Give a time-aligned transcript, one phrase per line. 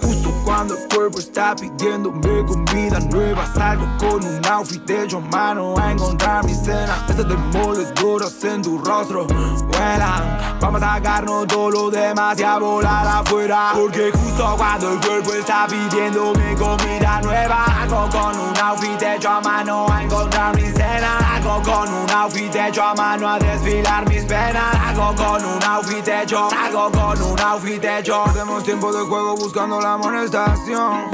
[0.00, 5.92] Justo cuando el cuerpo está pidiéndome comida nueva Salgo con un outfit hecho mano a
[5.92, 7.04] encontrar mi cena.
[7.08, 13.06] Esas demoledoras en tu rostro vuelan Vamos a sacarnos todo lo demás y a volar
[13.06, 13.72] afuera.
[13.74, 19.40] Porque justo cuando el cuerpo está pidiéndome comida nueva Salgo con un outfit hecho a
[19.40, 21.18] mano a encontrar mi cena.
[21.20, 24.72] Salgo con un outfit hecho a mano a desfilar mis penas.
[24.72, 29.80] Salgo con un outfit hecho, salgo con un outfit hecho Hacemos tiempo de juego buscando
[29.80, 31.10] la amonestación.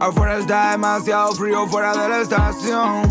[0.00, 3.02] Afuera está demasiado frío fuera de la estación.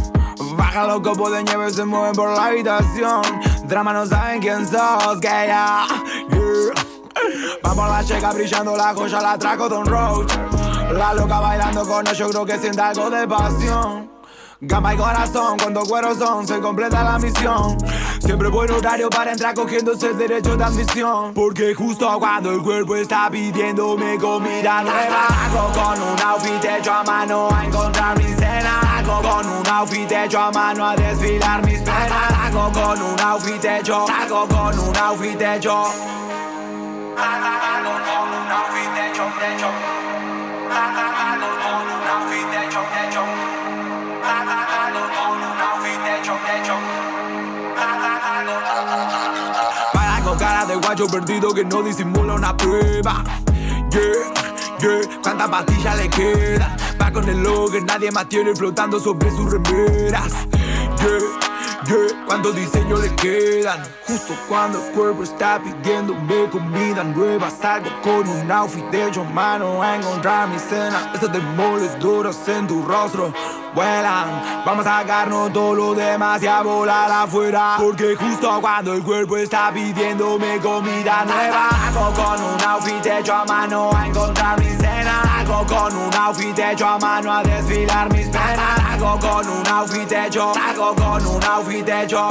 [0.56, 3.22] Baja los copos de nieve, se mueven por la habitación.
[3.66, 5.86] Drama no saben quién sos, que ya.
[6.30, 6.74] Yeah.
[7.64, 10.32] Vamos la checa brillando la joya, la trajo Don Roach.
[10.94, 14.17] La loca bailando con ellos, creo que siente algo de pasión
[14.60, 17.78] Gama y corazón, cuando cueros son, se completa la misión.
[18.20, 21.36] Siempre buen horario para entrar cogiéndose el derecho de ambición.
[21.36, 27.04] Porque justo cuando el cuerpo está pidiéndome comida nueva, hago con un outfit hecho a
[27.04, 28.98] mano a encontrar mi cena.
[28.98, 32.32] Hago con un outfit hecho a mano a desfilar mis penas.
[32.44, 35.72] Hago con un outfit hecho, hago con un outfit hecho.
[35.72, 35.94] Hago
[38.08, 39.70] con un outfit hecho, hecho.
[40.74, 43.37] Hago con un outfit hecho, hecho.
[49.94, 53.24] Para con cara de guacho perdido que no disimula una prueba.
[53.92, 54.02] Yeah,
[54.80, 56.78] yeah, cuántas pastillas le quedan.
[57.02, 60.34] Va con el logo que nadie más tiene flotando sobre sus remeras.
[61.00, 61.57] Yeah,
[61.88, 63.84] yeah, cuántos diseños le quedan.
[64.08, 69.82] Justo cuando el cuerpo está pidiéndome comida nueva, salgo con un outfit hecho a mano
[69.82, 71.12] a encontrar mi cena.
[71.14, 73.34] Esas demoledoras en tu rostro
[73.74, 74.64] vuelan.
[74.66, 77.76] Vamos a sacarnos todo lo demás y a volar afuera.
[77.78, 83.46] Porque justo cuando el cuerpo está pidiéndome comida nueva, hago con un outfit hecho a
[83.46, 84.87] mano a encontrar mi cena.
[85.48, 88.80] Hago con un outfit hecho a mano a desfilar mis penas.
[88.86, 92.28] Hago con un outfit hecho, hago con un outfit hecho.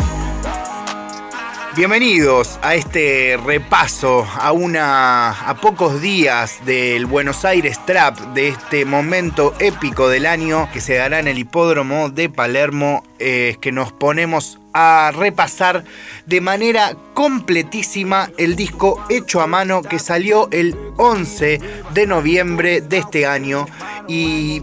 [1.75, 8.85] Bienvenidos a este repaso a una a pocos días del Buenos Aires Trap de este
[8.85, 13.93] momento épico del año que se dará en el hipódromo de Palermo eh, que nos
[13.93, 15.85] ponemos a repasar
[16.27, 21.61] de manera completísima el disco hecho a mano que salió el 11
[21.95, 23.67] de noviembre de este año
[24.07, 24.63] y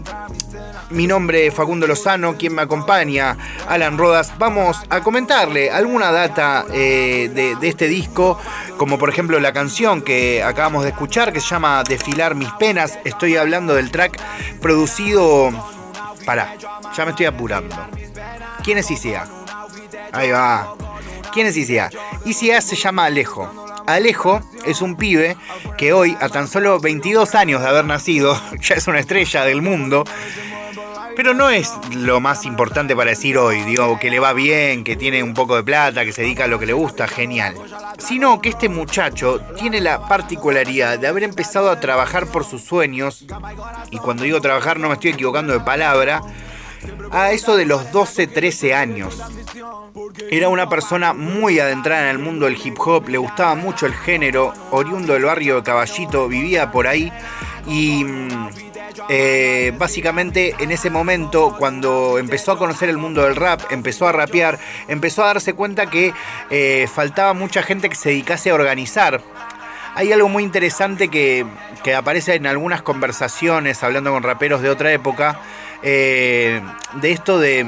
[0.90, 3.36] mi nombre es Facundo Lozano, quien me acompaña,
[3.66, 4.32] Alan Rodas.
[4.38, 8.38] Vamos a comentarle alguna data eh, de, este disco,
[8.76, 13.00] como por ejemplo la canción que acabamos de escuchar, que se llama Desfilar mis penas.
[13.04, 14.20] Estoy hablando del track
[14.60, 15.50] producido...
[16.24, 16.54] Pará,
[16.96, 17.76] ya me estoy apurando.
[18.62, 19.43] ¿Quién es ICA?
[20.12, 20.74] Ahí va.
[21.32, 21.90] ¿Quién es ICA?
[22.24, 23.50] ICA se llama Alejo.
[23.86, 25.36] Alejo es un pibe
[25.76, 29.62] que hoy, a tan solo 22 años de haber nacido, ya es una estrella del
[29.62, 30.04] mundo.
[31.16, 34.96] Pero no es lo más importante para decir hoy, digo, que le va bien, que
[34.96, 37.54] tiene un poco de plata, que se dedica a lo que le gusta, genial.
[37.98, 43.24] Sino que este muchacho tiene la particularidad de haber empezado a trabajar por sus sueños,
[43.92, 46.20] y cuando digo trabajar no me estoy equivocando de palabra,
[47.10, 49.20] a eso de los 12, 13 años.
[50.30, 53.94] Era una persona muy adentrada en el mundo del hip hop, le gustaba mucho el
[53.94, 57.12] género, oriundo del barrio de Caballito, vivía por ahí
[57.66, 58.04] y
[59.08, 64.12] eh, básicamente en ese momento cuando empezó a conocer el mundo del rap, empezó a
[64.12, 64.58] rapear,
[64.88, 66.12] empezó a darse cuenta que
[66.50, 69.20] eh, faltaba mucha gente que se dedicase a organizar.
[69.96, 71.46] Hay algo muy interesante que,
[71.84, 75.40] que aparece en algunas conversaciones hablando con raperos de otra época,
[75.84, 76.60] eh,
[77.00, 77.66] de esto de,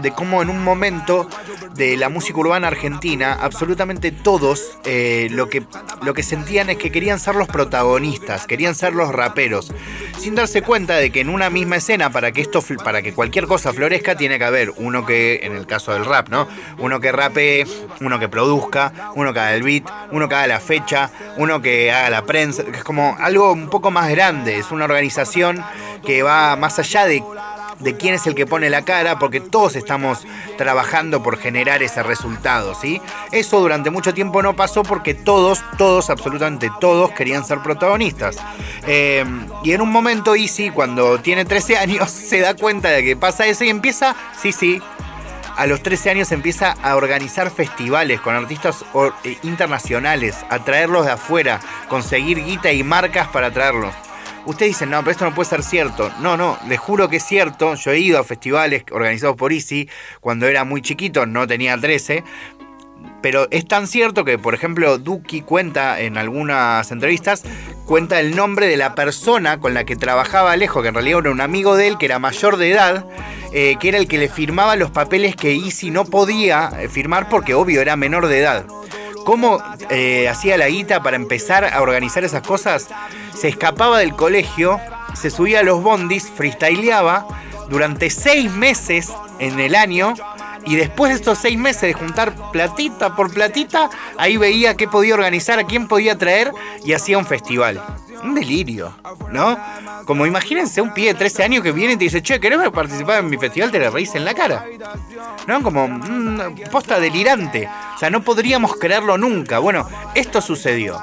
[0.00, 1.28] de cómo en un momento
[1.74, 5.62] de la música urbana argentina, absolutamente todos eh, lo, que,
[6.02, 9.72] lo que sentían es que querían ser los protagonistas, querían ser los raperos,
[10.18, 13.46] sin darse cuenta de que en una misma escena, para que esto, para que cualquier
[13.46, 16.48] cosa florezca, tiene que haber uno que, en el caso del rap, ¿no?
[16.78, 17.66] Uno que rapee,
[18.00, 21.92] uno que produzca, uno que haga el beat, uno que haga la fecha, uno que
[21.92, 25.64] haga la prensa, es como algo un poco más grande, es una organización
[26.04, 27.22] que va más allá de
[27.80, 30.26] de quién es el que pone la cara, porque todos estamos
[30.56, 33.00] trabajando por generar ese resultado, ¿sí?
[33.32, 38.36] Eso durante mucho tiempo no pasó porque todos, todos, absolutamente todos querían ser protagonistas.
[38.86, 39.24] Eh,
[39.64, 43.46] y en un momento Easy, cuando tiene 13 años, se da cuenta de que pasa
[43.46, 44.80] eso y empieza, sí, sí,
[45.56, 48.84] a los 13 años empieza a organizar festivales con artistas
[49.42, 51.58] internacionales, a traerlos de afuera,
[51.88, 53.92] conseguir guita y marcas para traerlos.
[54.48, 56.10] Ustedes dicen, no, pero esto no puede ser cierto.
[56.20, 57.74] No, no, les juro que es cierto.
[57.74, 59.90] Yo he ido a festivales organizados por Easy
[60.22, 62.24] cuando era muy chiquito, no tenía 13.
[63.20, 67.44] pero es tan cierto que, por ejemplo, Duki cuenta en algunas entrevistas,
[67.84, 71.30] cuenta el nombre de la persona con la que trabajaba Alejo, que en realidad era
[71.30, 73.04] un amigo de él, que era mayor de edad,
[73.52, 77.28] eh, que era el que le firmaba los papeles que Easy no podía eh, firmar
[77.28, 78.64] porque, obvio, era menor de edad.
[79.28, 82.88] ¿Cómo eh, hacía la guita para empezar a organizar esas cosas?
[83.34, 84.80] Se escapaba del colegio,
[85.12, 87.26] se subía a los bondis, freestyleaba
[87.68, 90.14] durante seis meses en el año
[90.64, 95.12] y después de estos seis meses de juntar platita por platita, ahí veía qué podía
[95.12, 96.50] organizar, a quién podía traer
[96.82, 97.82] y hacía un festival.
[98.22, 98.94] Un delirio,
[99.32, 99.58] ¿no?
[100.04, 103.20] Como imagínense un pie de 13 años que viene y te dice, che, ¿querés participar
[103.20, 103.70] en mi festival?
[103.70, 104.64] Te le reís en la cara.
[105.46, 105.62] ¿No?
[105.62, 107.68] Como una posta delirante.
[107.94, 109.58] O sea, no podríamos creerlo nunca.
[109.58, 111.00] Bueno, esto sucedió.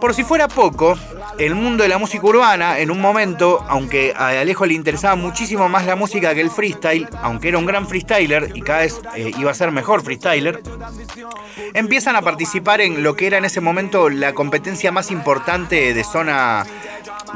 [0.00, 0.98] Por si fuera poco,
[1.38, 5.68] el mundo de la música urbana, en un momento, aunque a Alejo le interesaba muchísimo
[5.68, 9.32] más la música que el freestyle, aunque era un gran freestyler y cada vez eh,
[9.38, 10.62] iba a ser mejor freestyler,
[11.72, 16.00] empiezan a participar en lo que era en ese momento la competencia más importante de
[16.14, 16.64] zona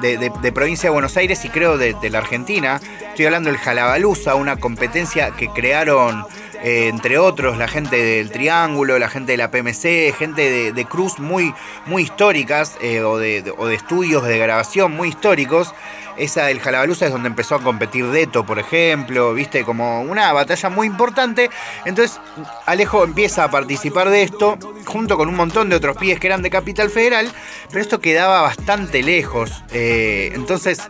[0.00, 2.80] de, provincia de Buenos Aires y creo de, la Argentina.
[3.08, 6.24] Estoy hablando del Jalabaluza, una competencia que crearon
[6.62, 11.18] eh, entre otros, la gente del Triángulo, la gente de la PMC, gente de, Cruz
[11.18, 11.52] muy,
[11.86, 13.42] muy históricas eh, o de
[13.74, 15.74] estudios de grabación muy históricos
[16.18, 20.68] esa del Jalabaluza es donde empezó a competir Deto, por ejemplo, viste, como una batalla
[20.68, 21.50] muy importante.
[21.84, 22.20] Entonces
[22.66, 26.42] Alejo empieza a participar de esto junto con un montón de otros pies que eran
[26.42, 27.30] de Capital Federal,
[27.68, 29.50] pero esto quedaba bastante lejos.
[29.72, 30.80] Eh, entonces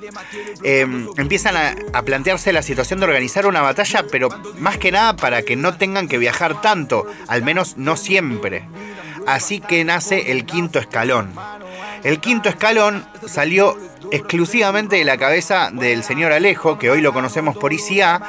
[0.63, 1.55] em, empiezan
[1.93, 4.29] a plantearse la situación de organizar una batalla, pero
[4.59, 8.65] más que nada para que no tengan que viajar tanto, al menos no siempre.
[9.27, 11.35] Así que nace el quinto escalón.
[12.05, 13.77] El quinto escalón salió
[14.11, 18.23] exclusivamente de la cabeza del señor Alejo, que hoy lo conocemos por ICA,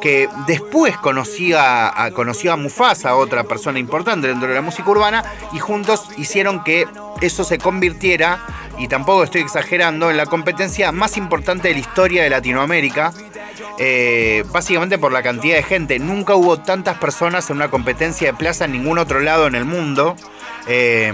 [0.00, 5.24] que después conocía a, conoció a Mufasa, otra persona importante dentro de la música urbana,
[5.52, 6.86] y juntos hicieron que
[7.20, 8.40] eso se convirtiera,
[8.78, 13.12] y tampoco estoy exagerando, en la competencia más importante de la historia de Latinoamérica.
[13.78, 15.98] Eh, básicamente por la cantidad de gente.
[15.98, 19.64] Nunca hubo tantas personas en una competencia de plaza en ningún otro lado en el
[19.64, 20.14] mundo.
[20.66, 21.12] Eh,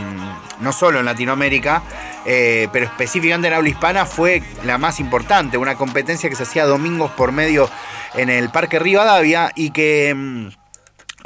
[0.61, 1.83] no solo en Latinoamérica,
[2.25, 6.67] eh, pero específicamente en habla hispana fue la más importante, una competencia que se hacía
[6.67, 7.71] domingos por medio
[8.15, 10.51] en el Parque Rivadavia y que...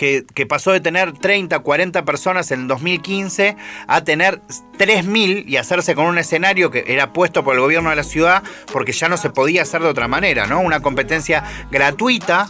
[0.03, 3.57] Que, pasó de tener 30, 40 personas en 2015
[3.87, 4.41] a tener
[4.77, 8.43] 3.000 y hacerse con un escenario que era puesto por el gobierno de la ciudad
[8.73, 10.61] porque ya no se podía hacer de otra manera, ¿no?
[10.61, 12.49] Una competencia gratuita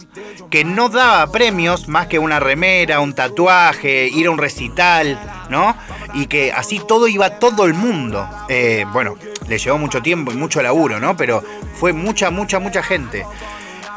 [0.49, 5.21] que no daba premios más que una remera, un tatuaje, ir a un recital,
[5.51, 5.77] ¿no?
[6.15, 8.27] Y que así todo iba todo el mundo.
[8.49, 11.19] Eh, bueno, le llevó mucho tiempo y mucho laburo, ¿no?
[11.19, 11.45] Pero
[11.75, 13.27] fue mucha, mucha, mucha gente.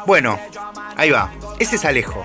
[0.06, 0.38] Bueno,
[0.98, 1.32] ahí va.
[1.58, 2.22] Ese es Alejo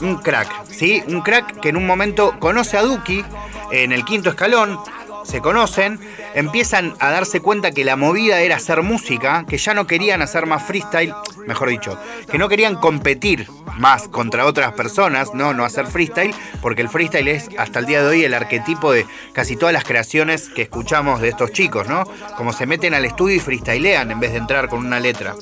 [0.00, 1.02] un crack, ¿sí?
[1.06, 3.24] Un crack que en un momento conoce a Duki
[3.70, 4.78] en el quinto escalón,
[5.24, 6.00] se conocen,
[6.34, 10.46] empiezan a darse cuenta que la movida era hacer música, que ya no querían hacer
[10.46, 11.14] más freestyle,
[11.46, 11.98] mejor dicho,
[12.30, 13.46] que no querían competir
[13.78, 18.02] más contra otras personas, no, no hacer freestyle, porque el freestyle es hasta el día
[18.02, 22.04] de hoy el arquetipo de casi todas las creaciones que escuchamos de estos chicos, ¿no?
[22.36, 25.34] Como se meten al estudio y freestylean en vez de entrar con una letra.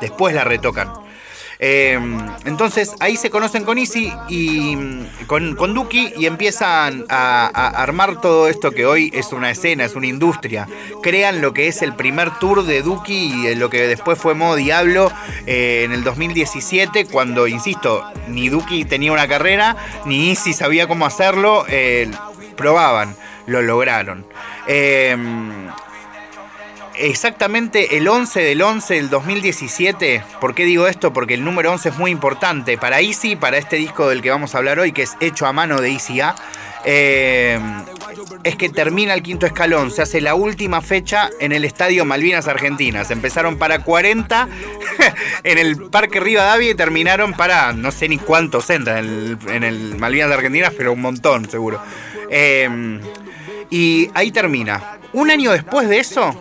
[0.00, 0.90] Después la retocan.
[1.58, 1.98] Eh,
[2.44, 4.76] entonces ahí se conocen con Easy y
[5.26, 7.46] con, con Duki y empiezan a,
[7.82, 10.66] armar todo esto que hoy es una escena, es una industria.
[11.02, 14.56] Crean lo que es el primer tour de Duki y lo que después fue Modo
[14.56, 15.10] Diablo
[15.46, 19.76] eh, en el 2017, cuando, insisto, ni Duki tenía una carrera,
[20.06, 22.10] ni Easy sabía cómo hacerlo, eh,
[22.56, 24.26] probaban, lo lograron
[26.96, 30.22] exactamente el 11 del 11 del 2017.
[30.40, 31.12] ¿Por qué digo esto?
[31.12, 34.54] Porque el número 11 es muy importante para Easy, para este disco del que vamos
[34.54, 36.34] a hablar hoy, que es hecho a mano de Easy A.
[36.84, 37.58] Eh,
[38.42, 42.46] es que termina el quinto escalón, se hace la última fecha en el Estadio Malvinas
[42.46, 43.10] Argentinas.
[43.10, 44.48] Empezaron para 40
[45.44, 50.30] en el Parque Rivadavia y terminaron para no sé ni cuántos entran en el, Malvinas
[50.30, 51.82] Argentinas, pero un montón seguro.
[52.30, 53.00] Eh,
[53.70, 54.98] y ahí termina.
[55.12, 56.34] Un año después de eso,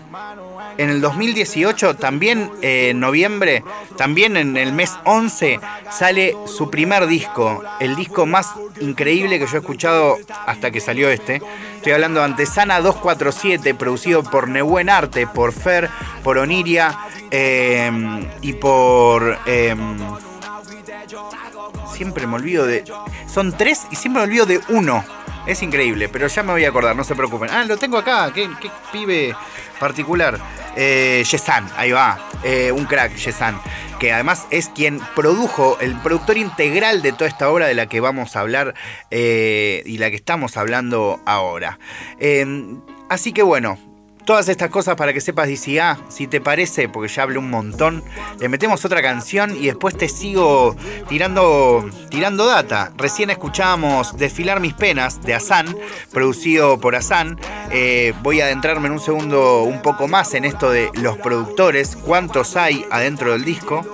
[0.77, 3.63] en el 2018, también eh, en noviembre,
[3.97, 5.59] también en el mes 11,
[5.91, 11.09] sale su primer disco, el disco más increíble que yo he escuchado hasta que salió
[11.09, 11.41] este.
[11.75, 15.89] Estoy hablando de Antesana 247, producido por Nebuen Arte, por Fer,
[16.23, 16.97] por Oniria
[17.31, 19.37] em, y por...
[19.45, 19.97] Em,
[21.93, 22.83] siempre me olvido de...
[23.27, 25.03] Son tres y siempre me olvido de uno.
[25.45, 27.49] Es increíble, pero ya me voy a acordar, no se preocupen.
[27.49, 28.49] Ah, lo tengo acá, qué
[28.91, 29.35] pibe
[29.77, 30.39] particular.
[30.75, 32.19] Eh, Yesan, ahí va.
[32.43, 33.59] Eh, un crack, Yesan.
[33.99, 37.99] Que además es quien produjo, el productor integral de toda esta obra de la que
[37.99, 38.73] vamos a hablar
[39.11, 41.79] eh, y la que estamos hablando ahora.
[43.09, 43.77] así que bueno,
[44.25, 48.03] Todas estas cosas para que sepas DCA, si te parece, porque ya hablé un montón,
[48.39, 50.77] le metemos otra canción y después te sigo
[51.09, 52.93] tirando, tirando data.
[52.95, 55.75] Recién escuchamos Desfilar mis penas de Asan,
[56.11, 57.37] producido por Asan.
[57.71, 61.97] Eh, voy a adentrarme en un segundo un poco más en esto de los productores,
[61.97, 63.85] cuántos hay adentro del disco.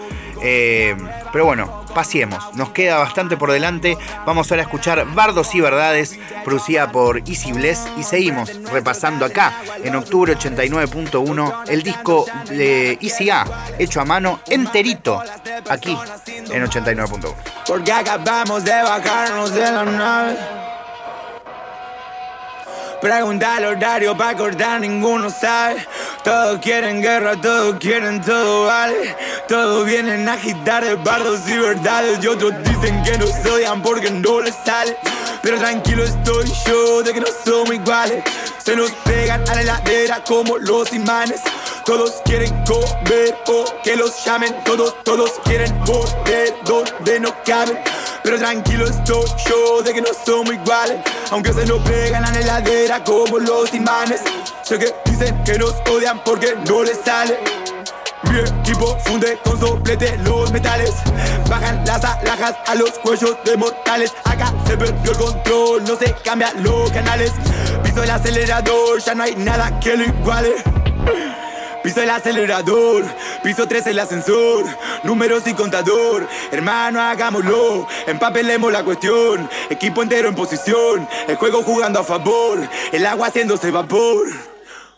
[0.41, 0.95] Eh,
[1.31, 3.98] pero bueno, pasiemos, nos queda bastante por delante.
[4.25, 9.53] Vamos ahora a escuchar Bardos y Verdades, producida por Easy Bless, y seguimos repasando acá
[9.84, 13.46] en octubre 89.1 el disco de Easy A,
[13.77, 15.22] hecho a mano enterito,
[15.69, 17.34] aquí en 89.1.
[17.67, 20.68] Porque acabamos de bajarnos de la nave.
[23.01, 25.88] Pregunta al horario para acordar, ninguno sabe.
[26.22, 29.15] Todos quieren guerra, todos quieren todo vale.
[29.48, 32.22] Todos vienen a agitar de bardos y verdades.
[32.22, 34.98] Y otros dicen que nos odian porque no les sale.
[35.41, 38.22] Pero tranquilo estoy yo de que no somos iguales.
[38.58, 41.41] Se nos pegan a la heladera como los imanes.
[41.89, 44.55] Todos quieren comer o que los llamen.
[44.63, 47.79] Todos, todos quieren volver donde no caben.
[48.22, 51.00] Pero tranquilo estoy yo de que no somos iguales.
[51.31, 54.22] Aunque se nos pegan a la heladera como los imanes.
[54.62, 57.39] Sé que dicen que nos odian porque no les sale.
[58.29, 60.93] Mi equipo funde con soplete los metales.
[61.50, 64.13] Bajan las alhajas a los cuellos de mortales.
[64.25, 67.31] Acá se perdió el control, no se cambian los canales.
[67.84, 70.53] Piso el acelerador, ya no hay nada que lo iguale.
[71.83, 73.03] Piso el acelerador,
[73.41, 74.65] piso 3 el ascensor,
[75.03, 76.27] números y contador.
[76.51, 79.50] Hermano, hagámoslo, empapelemos la cuestión.
[79.69, 82.59] Equipo entero en posición, el juego jugando a favor,
[82.91, 84.27] el agua haciéndose vapor.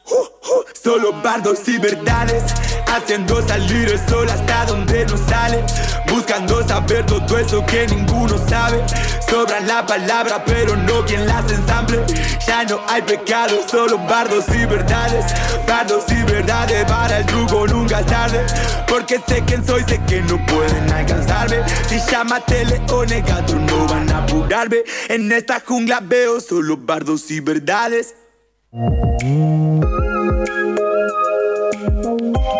[0.09, 2.43] Uh, uh, solo bardos y verdades
[2.91, 5.63] Haciendo salir el sol hasta donde no sale
[6.11, 8.83] Buscando saber todo eso que ninguno sabe.
[9.29, 12.03] Sobran la palabra pero no quien las ensamble.
[12.45, 15.25] Ya no hay pecado, solo bardos y verdades.
[15.65, 18.45] Bardos y verdades para el truco nunca es tarde.
[18.89, 21.57] Porque sé quién soy, sé que no pueden alcanzarme.
[21.87, 24.83] Si llámate leones, gatos no van a apurarme.
[25.07, 28.15] En esta jungla veo solo bardos y verdades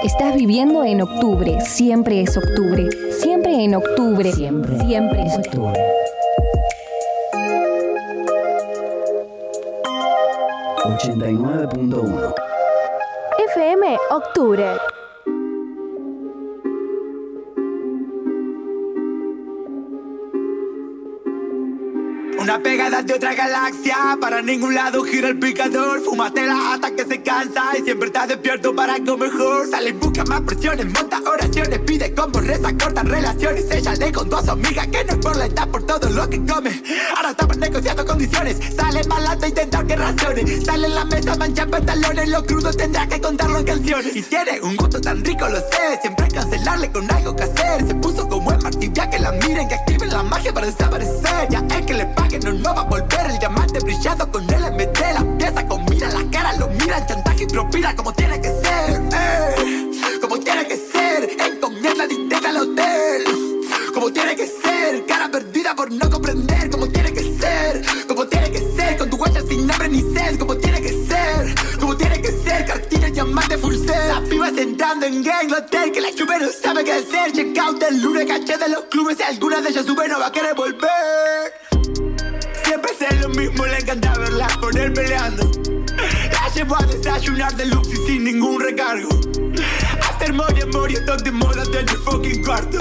[0.03, 5.79] Estás viviendo en octubre, siempre es octubre, siempre en octubre, siempre, siempre es octubre.
[10.84, 12.34] 89.1
[13.53, 14.65] FM Octubre.
[22.61, 26.01] Pegada de otra galaxia, para ningún lado gira el picador.
[26.01, 29.67] Fúmatela hasta que se cansa y siempre estás despierto para algo mejor.
[29.69, 33.69] Sale busca más presiones, monta oraciones, pide como reza, corta relaciones.
[33.71, 36.29] Ella le contó a su amiga que no es por la edad, por todo lo
[36.29, 36.81] que come.
[37.15, 40.65] Ahora estamos negociando condiciones, sale malata intentar que razones.
[40.65, 44.15] Sale en la mesa, mancha pantalones, lo crudo tendrá que contarlo en canciones.
[44.15, 47.87] Y tiene un gusto tan rico, lo sé, siempre cancelarle con algo que hacer.
[47.87, 51.47] Se puso como el martillo que la miren, que activen la magia para desaparecer.
[51.49, 53.25] Ya es que le paga que no, va a volver.
[53.29, 57.43] El diamante brillado con él MT la pieza con mira la cara lo miran chantaje
[57.43, 63.24] y propina como tiene que ser eh, como tiene que ser encomienda distinta al hotel.
[63.93, 66.70] Como tiene que ser cara perdida por no comprender.
[66.70, 70.39] Como tiene que ser como tiene que ser con tu huella sin nombre ni sed.
[70.39, 74.08] Como tiene que ser como tiene que ser cartilla diamante full set.
[74.08, 77.31] Las pibas entrando en gang hotel que la chuve no sabe qué hacer.
[77.34, 80.27] Check out el lunes caché de los clubes si alguna de ellas sube no va
[80.27, 81.62] a querer volver
[83.01, 85.50] Sé lo mismo, le encanta verla poner peleando.
[86.31, 89.10] La llevo a desayunar de luz y sin ningún recargo.
[90.08, 92.77] Hacer moria, moria, top de moda del fucking cuarto.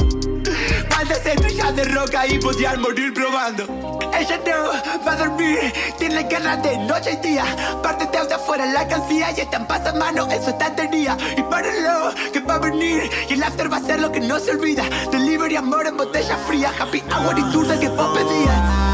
[0.90, 3.64] Falta estrellas de roca y podían morir probando.
[4.12, 7.80] Ella no va a dormir, tiene ganas de noche y día.
[7.82, 9.66] Parte de afuera la cancilla y están
[9.98, 11.16] mano eso está día.
[11.38, 13.10] Y párenlo, que va a venir.
[13.26, 14.84] Y el after va a ser lo que no se olvida.
[15.10, 18.89] Delivery amor en botella fría, happy hour y tour que vos pedías.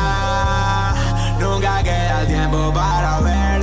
[1.38, 3.55] Nunca queda tiempo para verse.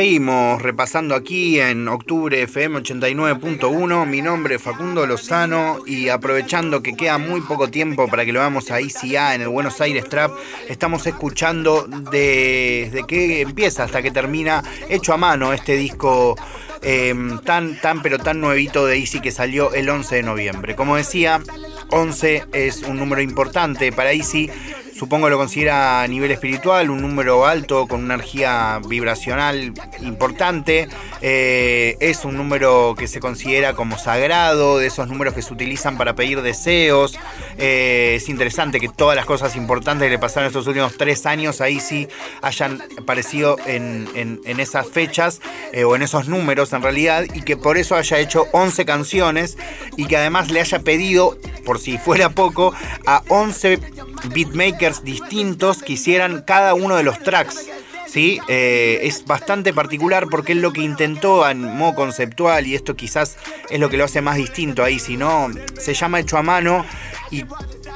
[0.00, 4.06] Seguimos repasando aquí en octubre FM 89.1.
[4.06, 8.40] Mi nombre es Facundo Lozano y aprovechando que queda muy poco tiempo para que lo
[8.40, 10.32] veamos a ICA en el Buenos Aires Trap,
[10.70, 16.34] estamos escuchando desde que empieza hasta que termina hecho a mano este disco
[16.80, 20.76] em, tan, tan, pero tan nuevito de Easy que salió el 11 de noviembre.
[20.76, 21.42] Como decía,
[21.90, 24.48] 11 es un número importante para Easy
[25.00, 30.88] supongo lo considera a nivel espiritual, un número alto con una energía vibracional importante.
[31.22, 35.96] Eh, es un número que se considera como sagrado, de esos números que se utilizan
[35.96, 37.18] para pedir deseos.
[37.56, 41.62] Eh, es interesante que todas las cosas importantes que le pasaron estos últimos tres años
[41.62, 42.06] ahí sí
[42.42, 44.10] hayan aparecido en,
[44.44, 45.40] esas fechas
[45.72, 49.56] eh, o en esos números en realidad y que por eso haya hecho 11 canciones
[49.96, 52.74] y que además le haya pedido, por si fuera poco,
[53.06, 53.78] a 11
[54.28, 57.66] beatmakers distintos que hicieran cada uno de los tracks.
[58.06, 58.40] ¿sí?
[58.48, 63.36] Eh, es bastante particular porque es lo que intentó en modo conceptual y esto quizás
[63.70, 65.48] es lo que lo hace más distinto ahí, si no,
[65.78, 66.84] se llama hecho a mano
[67.30, 67.44] y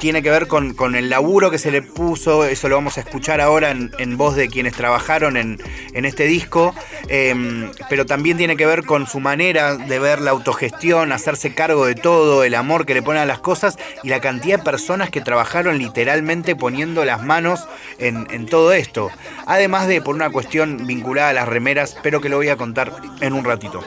[0.05, 3.41] tiene que ver con, el laburo que se le puso, eso lo vamos a escuchar
[3.41, 5.57] ahora en, voz de quienes trabajaron en,
[5.95, 6.75] este disco,
[7.07, 11.87] em, pero también tiene que ver con su manera de ver la autogestión, hacerse cargo
[11.87, 15.09] de todo, el amor que le ponen a las cosas y la cantidad de personas
[15.09, 19.09] que trabajaron literalmente poniendo las manos en, en todo esto.
[19.47, 22.93] Además de por una cuestión vinculada a las remeras, pero que lo voy a contar
[23.21, 23.83] en un ratito.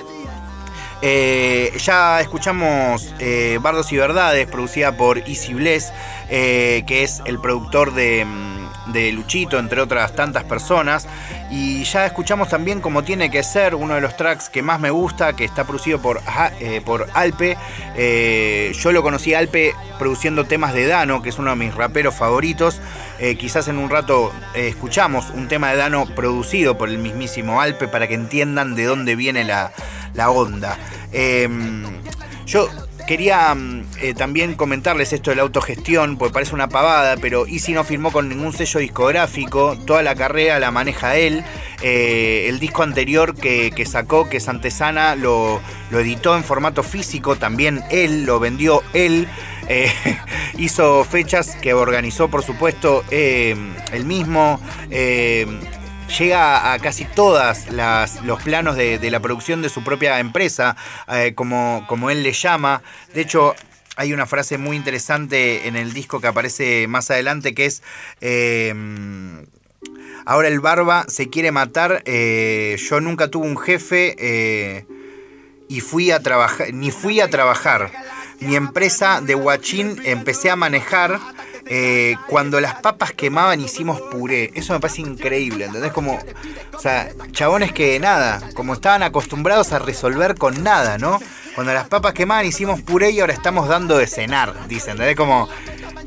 [1.00, 5.92] Eh, ya escuchamos eh, Bardos y Verdades, producida por Easy Bless,
[6.28, 8.57] eh, que es el productor de, mm,
[8.92, 11.06] de, Luchito, entre otras tantas personas.
[11.50, 14.90] Y ya escuchamos también como tiene que ser uno de los tracks que más me
[14.90, 16.20] gusta, que está producido por,
[16.84, 17.56] por Alpe.
[18.74, 22.80] yo lo conocí Alpe produciendo temas de Dano, que es uno de mis raperos favoritos.
[23.38, 28.06] quizás en un rato escuchamos un tema de Dano producido por el mismísimo Alpe para
[28.06, 29.72] que entiendan de dónde viene la,
[30.14, 30.78] la onda.
[31.12, 31.84] Em,
[32.46, 32.68] yo
[33.08, 37.72] quería mm, eh, también comentarles esto de la autogestión, porque parece una pavada, pero Easy
[37.72, 41.42] no firmó con ningún sello discográfico, toda la carrera la maneja él.
[41.82, 45.58] Eh, el disco anterior que, sacó, que es Antesana, lo,
[45.90, 49.26] editó en formato físico, también él, lo vendió él.
[49.70, 49.90] Eh,
[50.58, 54.60] hizo fechas que organizó, por supuesto, él mismo
[56.08, 57.66] llega a casi todas
[58.24, 60.76] los planos de, la producción de su propia empresa,
[61.08, 62.82] eh, como, como él le llama.
[63.14, 63.54] De hecho,
[63.96, 67.82] hay una frase muy interesante en el disco que aparece más adelante que es...
[68.20, 69.46] Em,
[70.24, 72.02] ahora el barba se quiere matar.
[72.04, 74.86] Eh, yo nunca tuve un jefe eh,
[75.68, 77.90] y fui a trabajar, ni fui a trabajar.
[78.40, 81.18] Mi empresa de Huachín empecé a manejar
[81.70, 84.50] eh, cuando las papas quemaban hicimos puré.
[84.54, 85.92] Eso me parece increíble, ¿entendés?
[85.92, 86.18] Como,
[86.72, 91.20] o sea, chabones que nada, como estaban acostumbrados a resolver con nada, ¿no?
[91.54, 95.16] Cuando las papas quemaban hicimos puré y ahora estamos dando de cenar, dicen, ¿entendés?
[95.16, 95.46] Como,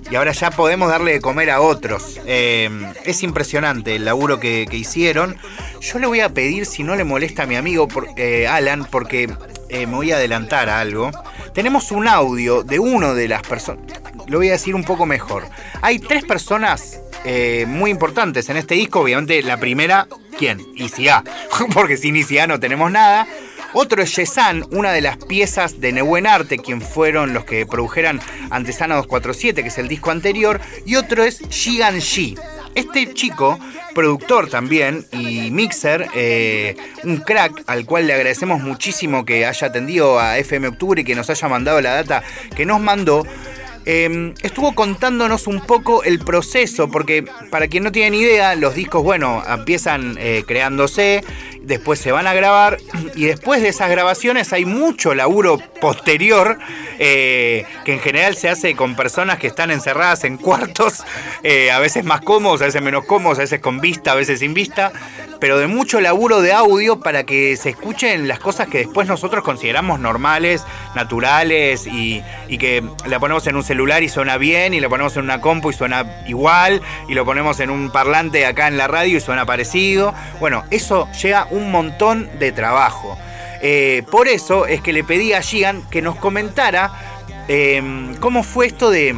[0.10, 2.20] y ahora ya podemos darle de comer a otros.
[2.26, 2.70] Eh,
[3.06, 5.38] es impresionante el laburo que, hicieron.
[5.80, 9.32] Yo le voy a pedir, si no le molesta a mi amigo eh, Alan, porque
[9.70, 11.12] me voy a adelantar a algo.
[11.54, 15.44] Tenemos un audio de uno de las personas lo voy a decir un poco mejor.
[15.82, 19.02] Hay tres personas eh, muy importantes en este disco.
[19.02, 20.66] Obviamente, la primera, ¿quién?
[20.76, 21.24] ICA.
[21.74, 23.28] Porque sin ICA no tenemos nada.
[23.74, 28.20] Otro es Yesan, una de las piezas de Nebuen Arte, quien fueron los que produjeran
[28.50, 30.60] Antesana 247, que es el disco anterior.
[30.86, 32.38] Y otro es Shigan Shi.
[32.74, 33.60] Este chico,
[33.94, 40.20] productor también y mixer, eh, un crack al cual le agradecemos muchísimo que haya atendido
[40.20, 42.24] a FM Octubre y que nos haya mandado la data
[42.56, 43.26] que nos mandó.
[43.86, 48.76] Em, estuvo contándonos un poco el proceso, porque para quien no tiene ni idea, los
[48.76, 51.24] discos, bueno, empiezan eh, creándose,
[51.62, 52.78] después se van a grabar,
[53.16, 56.58] y después de esas grabaciones hay mucho laburo posterior,
[57.00, 61.04] eh, que en general se hace con personas que están encerradas en cuartos,
[61.44, 64.40] eh, a veces más cómodos, a veces menos cómodos, a veces con vista, a veces
[64.40, 64.92] sin vista,
[65.40, 69.44] pero de mucho laburo de audio para que se escuchen las cosas que después nosotros
[69.44, 70.64] consideramos normales,
[70.96, 72.24] naturales y,
[72.60, 75.72] que la ponemos en un celular y suena bien, y la ponemos en una compu
[75.72, 79.48] y suena igual, y lo ponemos en un parlante acá en la radio y suena
[79.48, 80.14] parecido.
[80.40, 83.18] Bueno, eso llega un montón de trabajo.
[83.62, 86.92] Eh, por eso es que le pedí a Gian que nos comentara
[87.48, 89.16] em, cómo fue esto de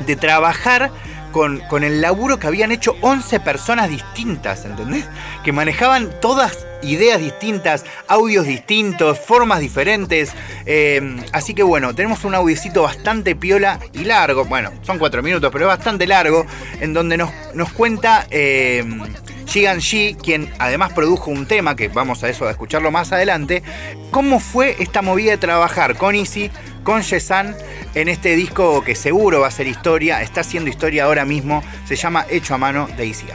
[0.00, 0.90] de trabajar
[1.38, 5.04] con, el laburo que habían hecho 11 personas distintas, ¿entendés?
[5.44, 10.32] Que manejaban todas ideas distintas, audios distintos, formas diferentes.
[10.66, 14.46] Eh, así que bueno, tenemos un audiocito bastante piola y largo.
[14.46, 16.44] Bueno, son cuatro minutos, pero es bastante largo.
[16.80, 18.84] En donde nos, nos cuenta eh,
[20.22, 23.62] quien además produjo un tema, que vamos a eso a escucharlo más adelante.
[24.10, 26.50] ¿Cómo fue esta movida de trabajar con Easy,
[26.88, 27.54] con Yesan,
[27.94, 30.22] en este disco que seguro va a ser historia?
[30.22, 31.62] Está haciendo historia ahora mismo.
[31.86, 33.26] Se llama Hecho a mano de Easy.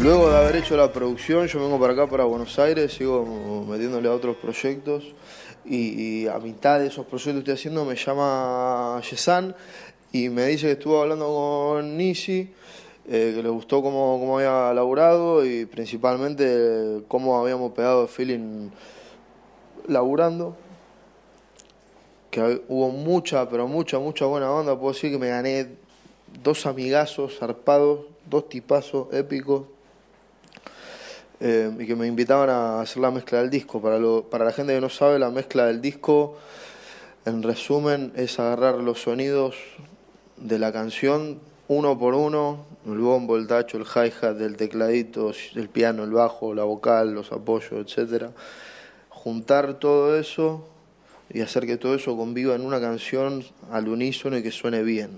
[0.00, 4.08] Luego de haber hecho la producción, yo vengo para acá, para Buenos Aires, sigo metiéndole
[4.08, 5.14] a otros proyectos
[5.64, 9.54] y, y a mitad de esos proyectos que estoy haciendo me llama Yesan
[10.10, 12.52] y me dice que estuvo hablando con Nisi,
[13.08, 18.70] eh, que le gustó cómo, cómo, había laburado y principalmente cómo habíamos pegado el feeling
[19.86, 20.56] laburando.
[22.30, 24.78] Que hubo mucha, pero mucha, mucha buena onda.
[24.78, 25.68] Puedo decir que me gané
[26.42, 29.64] dos amigazos zarpados, dos tipazos épicos,
[31.40, 33.80] eh, y que me invitaban a hacer la mezcla del disco.
[33.80, 36.36] Para, lo, para la gente que no sabe, la mezcla del disco,
[37.24, 39.56] en resumen, es agarrar los sonidos
[40.36, 45.68] de la canción uno por uno, el bombo, el tacho, el hi-hat, el tecladito, el
[45.68, 48.30] piano, el bajo, la vocal, los apoyos, etc.
[49.08, 50.66] Juntar todo eso
[51.32, 55.10] y hacer que todo eso conviva en una canción al unísono y que suene bien,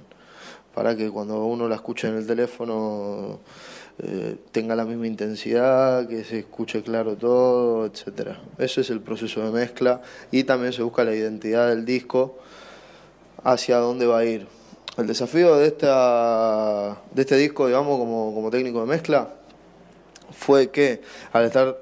[0.75, 3.41] para que cuando uno la escuche en el teléfono
[3.99, 8.41] eh, tenga la misma intensidad, que se escuche claro todo, etcétera.
[8.59, 12.39] Ese es el proceso de mezcla y también se busca la identidad del disco
[13.45, 14.47] hacia dónde va a ir.
[14.97, 19.31] El desafío de, esta, de este disco, digamos, como, como técnico de mezcla,
[20.31, 21.01] fue que
[21.33, 21.79] al estar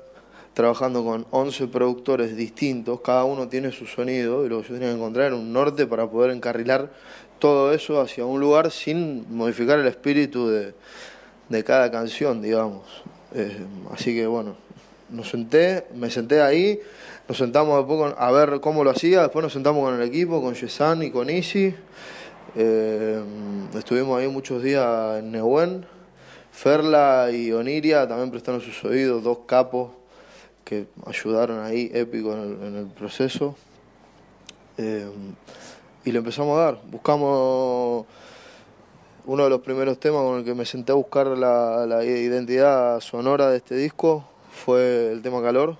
[0.54, 4.88] trabajando con 11 productores distintos, cada uno tiene su sonido y lo que yo tenía
[4.88, 6.90] que encontrar era un norte para poder encarrilar
[7.38, 10.74] todo eso hacia un lugar sin modificar el espíritu de,
[11.48, 12.82] de cada canción, digamos.
[13.34, 14.56] Eh, así que bueno,
[15.08, 16.80] nos senté, me senté ahí,
[17.28, 20.54] nos sentamos después a ver cómo lo hacía, después nos sentamos con el equipo, con
[20.54, 21.74] Yesan y con Isi.
[22.56, 23.20] Eh,
[23.74, 25.86] estuvimos ahí muchos días en Nehuen.
[26.52, 29.99] Ferla y Oniria también prestaron sus oídos, dos capos
[30.70, 33.56] que ayudaron ahí, épico en el, proceso.
[34.78, 35.10] Eh,
[36.04, 36.80] y le empezamos a dar.
[36.88, 38.06] Buscamos
[39.26, 43.00] uno de los primeros temas con el que me senté a buscar la, la, identidad
[43.00, 44.24] sonora de este disco
[44.64, 45.76] fue el tema calor.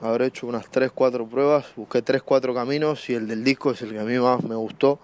[0.00, 3.82] Habré hecho unas 3, 4 pruebas, busqué 3, 4 caminos y el del disco es
[3.82, 4.98] el que a mí más me gustó.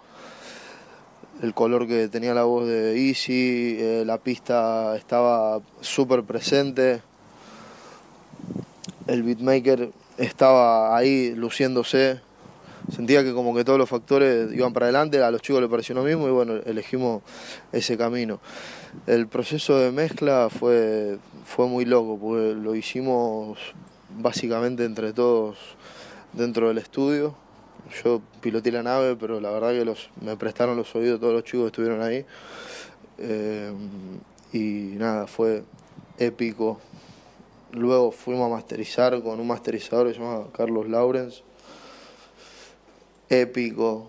[1.43, 7.03] El color que tenía la voz de Easy, eh, la pista estaba súper presente.
[9.07, 12.21] El beatmaker estaba ahí luciéndose,
[12.93, 15.95] sentía que como que todos los factores iban para adelante, a los chicos les pareció
[15.95, 17.23] lo mismo y bueno, elegimos
[17.73, 18.41] ese camino.
[19.07, 23.59] El proceso de mezcla fue, fue muy loco, porque lo hicimos
[24.19, 25.57] básicamente entre todos
[26.33, 27.35] dentro del estudio.
[28.03, 31.45] Yo piloté la nave, pero la verdad que los, me prestaron los oídos todos los
[31.45, 32.25] chicos que estuvieron ahí.
[33.19, 33.73] Eh,
[34.53, 35.63] y nada, fue
[36.19, 36.81] épico.
[37.77, 41.43] Luego fuimos a masterizar con un masterizador que se llama Carlos Laurens
[43.29, 44.09] épico,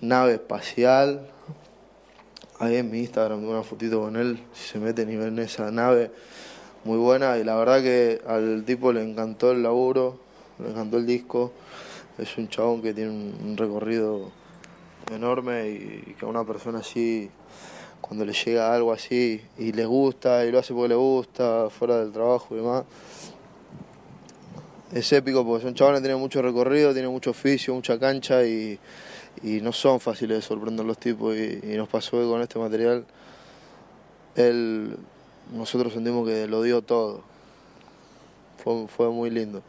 [0.00, 1.30] nave espacial.
[2.58, 6.10] Ahí en mi Instagram una fotito con él, si se meten y ven esa nave,
[6.82, 7.38] muy buena.
[7.38, 10.18] Y la verdad que al tipo le encantó el laburo,
[10.58, 11.52] le encantó el disco.
[12.18, 14.32] Es un chabón que tiene un recorrido
[15.12, 17.30] enorme y que a una persona así,
[18.06, 22.00] cuando le llega algo así y le gusta y lo hace porque le gusta, fuera
[22.00, 22.84] del trabajo y demás,
[24.92, 28.78] es épico porque son chavales que tienen mucho recorrido, tienen mucho oficio, mucha cancha y,
[29.42, 33.06] y no son fáciles de sorprender los tipos y, nos pasó con este material
[34.36, 34.98] él,
[35.54, 37.22] nosotros sentimos que lo dio todo.
[38.62, 39.62] Fue, fue muy lindo,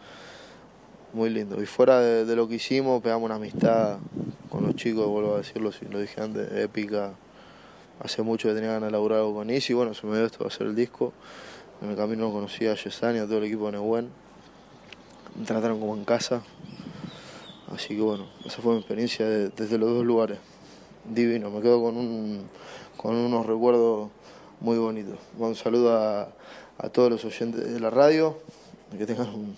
[1.13, 1.61] muy lindo.
[1.61, 3.99] Y fuera de, lo que hicimos, pegamos una amistad
[4.49, 7.13] con los chicos, vuelvo a decirlo, si lo dije antes, épica.
[7.99, 10.45] Hace mucho que tenía ganas de laburar algo con Isi, bueno, se me dio esto
[10.45, 11.13] a ser el disco.
[11.81, 14.25] En el camino conocí a Yesani, a todo el equipo de Neuwen
[15.35, 16.41] me trataron como en casa.
[17.73, 20.39] Así que bueno, esa fue mi experiencia de, desde los dos lugares.
[21.03, 22.47] Divino, me quedo con, un,
[22.97, 24.09] con unos recuerdos
[24.59, 25.19] muy bonitos.
[25.37, 26.29] Un saludo a,
[26.77, 28.39] a, todos los oyentes de la radio
[28.97, 29.55] que tengan un,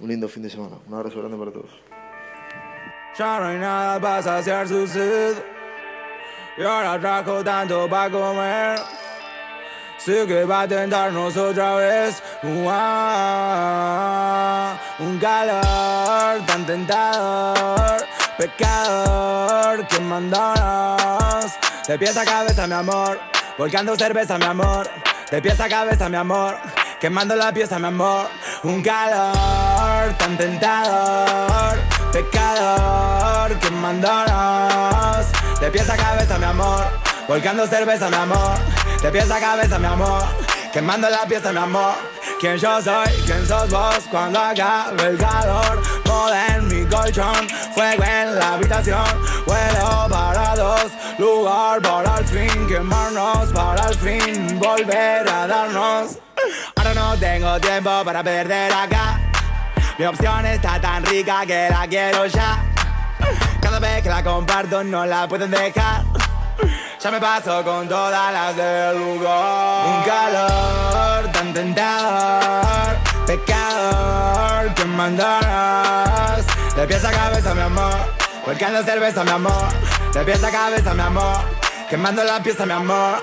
[0.00, 0.76] un lindo fin de semana.
[0.86, 1.70] Un abrazo grande para todos.
[3.16, 5.53] Ya no hay nada para saciar su sed
[6.56, 8.78] Y ahora trajo tanto para comer
[9.98, 12.22] Sé que va a tentarnos otra vez.
[14.98, 18.04] Un calor tan tentador.
[18.36, 21.52] Pecador, que mandanos
[21.86, 23.20] De pies a cabeza, mi amor
[23.56, 24.90] Volcando cerveza, mi amor
[25.30, 26.56] De pies a cabeza, mi amor
[26.98, 28.26] Quemando la pieza, mi amor
[28.64, 31.78] Un calor tan tentador
[32.12, 35.26] Pecador, que mandanos
[35.64, 36.84] De pies a cabeza, mi amor
[37.26, 38.58] Volcando cerveza, mi amor.
[39.00, 40.22] De pies a cabeza, mi amor
[40.74, 41.94] Quemando la pieza, mi amor.
[42.38, 43.10] ¿Quién yo soy?
[43.24, 44.00] ¿Quién sos vos?
[44.10, 47.48] Cuando acabe el calor Moda en mi colchón.
[47.74, 49.06] Fuego en la habitación
[49.46, 50.92] Vuelo para dos.
[51.16, 54.58] Lugar para al fin Quemarnos para al fin.
[54.58, 56.18] Volver a darnos.
[56.76, 59.18] Ahora no tengo tiempo para perder acá.
[59.96, 62.73] Mi opción está tan rica que la quiero ya
[63.84, 66.04] Que la comparto no la pueden dejar
[67.04, 69.86] ya me paso con todas las del lugar.
[69.86, 76.46] Un calor tan tentador, pecador que mandarás.
[76.74, 77.94] De pies a cabeza, mi amor,
[78.46, 79.68] volcando cerveza, mi amor.
[80.14, 81.36] De pies a cabeza, mi amor,
[81.90, 83.22] quemando la pieza, mi amor.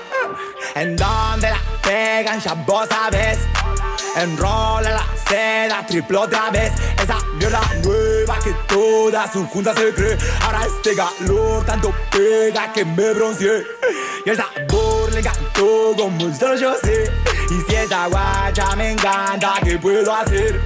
[0.76, 3.40] En donde la pegan, ya vos sabes.
[4.14, 6.72] Enrola la seda, triple otra vez.
[7.02, 10.18] Esa mierda nueva que toda su junta se cree.
[10.42, 13.64] Ahora este calor tanto pega que me bronceé.
[14.26, 17.10] Y el sabor le encantó como solo yo sé.
[17.50, 20.60] Y si esa guacha me encanta, ¿qué puedo hacer?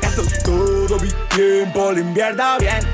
[0.00, 2.88] Gasto todo mi tiempo, lo invierto bien.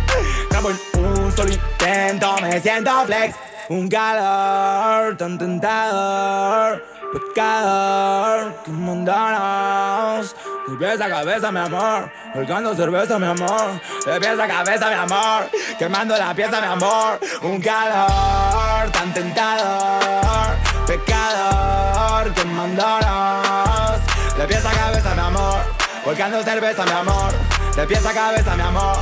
[0.51, 3.37] Grabo en un solo intento, me siento flex.
[3.69, 13.19] Un calor tan tentador Pecador, que mandanos De pies a cabeza, mi amor Volcando cerveza,
[13.19, 13.81] mi amor.
[14.05, 17.19] De pies a cabeza, mi amor Quemando la pieza, mi amor.
[17.43, 20.55] Un calor tan tentador
[20.87, 24.01] Pecador, que mandanos
[24.37, 25.59] De pies a cabeza, mi amor
[26.05, 27.33] Volcando cerveza, mi amor.
[27.75, 28.99] De pies a cabeza, mi amor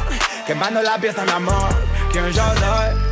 [0.46, 1.68] Quemando la pieza, mi amor.
[2.12, 3.05] ¿Quién yo soy?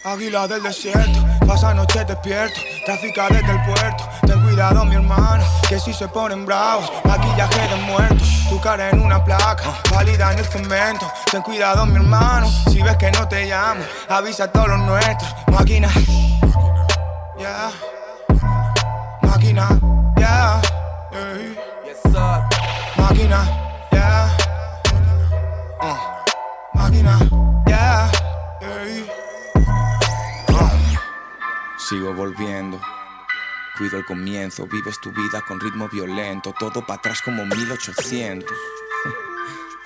[0.06, 4.04] Águila del desierto, pasa noche despierto, tráfica desde el puerto.
[4.28, 8.28] Ten cuidado, mi hermano, que si se ponen bravos, maquillaje de muertos.
[8.50, 11.10] Tu cara en una placa, válida en el cemento.
[11.32, 15.34] Ten cuidado, mi hermano, si ves que no te llamo, avisa a todos los nuestros.
[15.48, 15.90] Máquina,
[17.40, 17.72] yeah,
[19.22, 19.70] máquina,
[20.18, 20.62] yeah,
[22.98, 23.46] máquina,
[23.90, 24.30] yeah,
[25.82, 26.13] uh.
[31.90, 32.80] Sigo volviendo.
[33.78, 38.50] Cuido el comienzo, vives tu vida con ritmo violento, todo para atrás como 1800.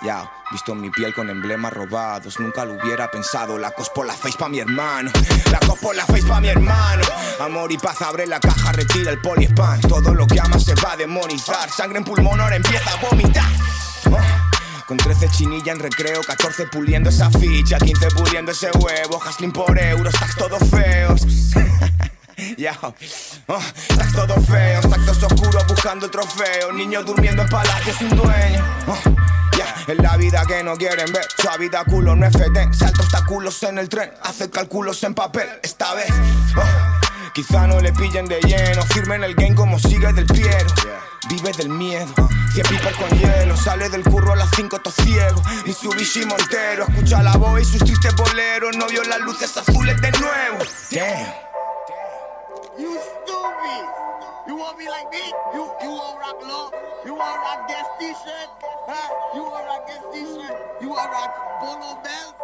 [0.03, 3.57] Ya, visto mi piel con emblemas robados, nunca lo hubiera pensado.
[3.57, 5.09] La cos por la face pa' mi hermano,
[5.51, 7.01] la cos por la face pa' mi hermano.
[7.39, 9.81] Amor y paz, abre la caja, retira el poliespan.
[9.81, 11.71] Todo lo que amas se va a demonizar.
[11.71, 13.49] Sangre en pulmón, ahora empieza a vomitar.
[14.87, 14.93] Oh.
[14.95, 19.77] Con 13 chinilla en recreo, 14 puliendo esa ficha, 15 puliendo ese huevo, Haslin por
[19.77, 21.21] euros, tags todos feos.
[22.55, 22.93] Ya, oh,
[23.87, 28.63] tags todos feos, tactos oscuros buscando trofeos, niños durmiendo en palacios sin dueño.
[28.87, 28.97] Oh,
[29.57, 31.25] ya, es la vida que no quieren ver,
[31.59, 36.11] vida culo no FT, salto obstáculos en el tren, hace cálculos en papel, esta vez.
[36.55, 40.67] Oh, Quizá no le pillen de lleno, firme en el game como sigue del piero.
[41.29, 42.13] Vive del miedo,
[42.53, 45.41] cien piper con hielo, sale del curro a las 5 to ciego.
[45.65, 50.11] Mitsubishi Montero, escucha la voz y sus tristes boleros, no vio las luces azules de
[50.11, 50.57] nuevo.
[50.91, 51.47] Damn.
[53.47, 53.85] Stupid.
[54.47, 55.23] You want me like me?
[55.55, 56.67] You you want rock low?
[57.05, 58.49] You want rock guest t-shirt?
[58.87, 59.35] Huh?
[59.35, 60.57] You want rock guest t-shirt?
[60.81, 61.31] You want rock
[61.61, 62.35] polo belt?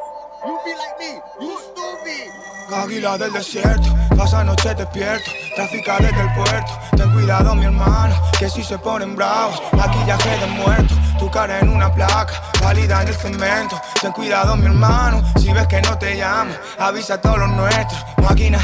[0.46, 2.32] You be like me, you stupid.
[2.72, 6.72] Águila del desierto, pasa noche despierto, trafica desde el puerto.
[6.96, 11.70] Ten cuidado, mi hermano, que si se ponen bravos, maquillaje de muerto, tu cara en
[11.70, 13.80] una placa, válida en el cemento.
[14.02, 18.06] Ten cuidado, mi hermano, si ves que no te llamo, avisa a todos los nuestros.
[18.22, 18.60] Máquina,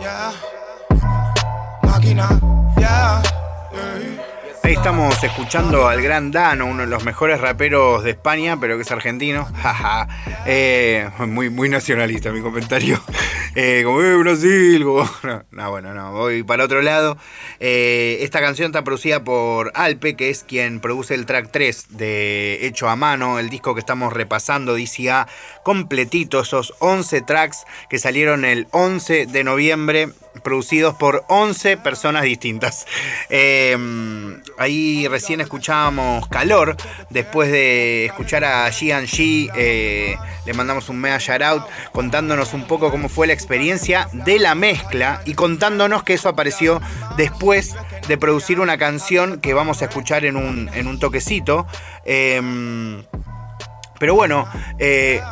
[0.00, 0.32] ya,
[4.62, 8.82] Ahí estamos escuchando al gran Dano, uno de los mejores raperos de España, pero que
[8.82, 9.48] es argentino.
[10.46, 13.00] Eh, muy, muy nacionalista mi comentario.
[13.56, 14.84] Eh, como, eh, Brasil.
[15.22, 17.16] no, no, bueno, no, voy para otro lado.
[17.60, 22.66] Eh, esta canción está producida por Alpe, que es quien produce el track 3 de
[22.66, 25.28] Hecho a Mano, el disco que estamos repasando, DCA,
[25.62, 30.08] completito, esos 11 tracks que salieron el 11 de noviembre
[30.42, 32.86] producidos por 11 personas distintas.
[33.28, 33.76] Eh,
[34.58, 36.76] ahí recién escuchábamos Calor,
[37.10, 42.90] después de escuchar a G&G, eh, le mandamos un mega shout out contándonos un poco
[42.90, 46.80] cómo fue la experiencia de la mezcla y contándonos que eso apareció
[47.16, 47.74] después
[48.08, 51.66] de producir una canción que vamos a escuchar en un, en un toquecito.
[52.04, 52.40] Eh,
[53.98, 54.46] pero bueno,
[54.78, 55.22] eh,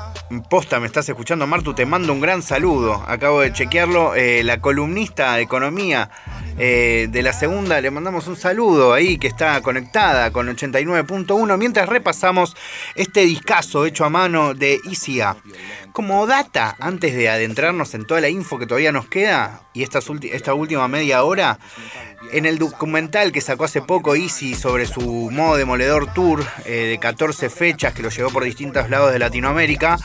[0.41, 3.05] posta, me estás escuchando, Martu, te mando un gran saludo.
[3.07, 4.15] Acabo de chequearlo.
[4.15, 6.11] eh, la columnista de economía
[6.59, 11.89] eh, de la segunda, le mandamos un saludo ahí que está conectada con 89.1 mientras
[11.89, 12.57] repasamos
[12.95, 15.37] este discazo hecho a mano de ICA.
[15.93, 20.55] Como data, antes de adentrarnos en toda la info que todavía nos queda y esta
[20.55, 21.59] última media hora,
[22.33, 26.99] en el documental que sacó hace poco Easy sobre su modo demoledor tour eh, de
[26.99, 29.99] 14 fechas que lo llevó por distintos lados de Latinoamérica,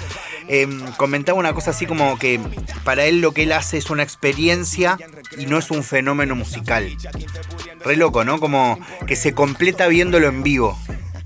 [0.50, 2.40] eh, comentaba una cosa así como que
[2.84, 4.98] para él lo que él hace es una experiencia
[5.38, 6.98] y no es un fenómeno musical.
[7.86, 8.42] Re loco, ¿no?
[8.42, 10.78] Como que se completa viéndolo en vivo.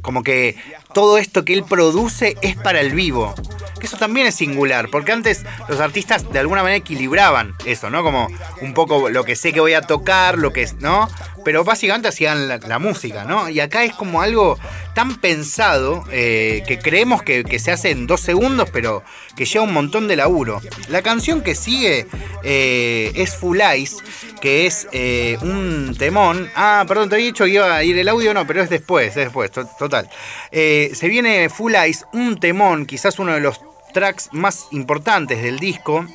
[0.02, 0.56] Como que
[0.94, 3.34] todo esto que él produce es para el vivo.
[3.80, 8.04] Que eso también es singular, porque antes los artistas de alguna manera equilibraban eso, ¿no?
[8.04, 8.28] Como
[8.62, 11.10] un poco lo que sé que voy a tocar, lo que es, ¿no?
[11.44, 13.50] Pero básicamente hacían la, la música, ¿no?
[13.50, 14.58] Y acá es como algo
[14.94, 19.04] tan pensado eh, que creemos que, se hace en dos segundos, pero
[19.36, 20.62] que lleva un montón de laburo.
[20.90, 22.08] La canción que sigue
[22.44, 23.98] eh, es Full Ice,
[24.42, 26.50] que es eh, un temón.
[26.56, 29.10] Ah, perdón, te había dicho que iba a ir el audio, no, pero es después,
[29.10, 30.10] es después, to- total.
[30.52, 33.60] Se viene Full Ice, un temón, quizás uno de los
[33.94, 36.06] tracks más importantes del disco.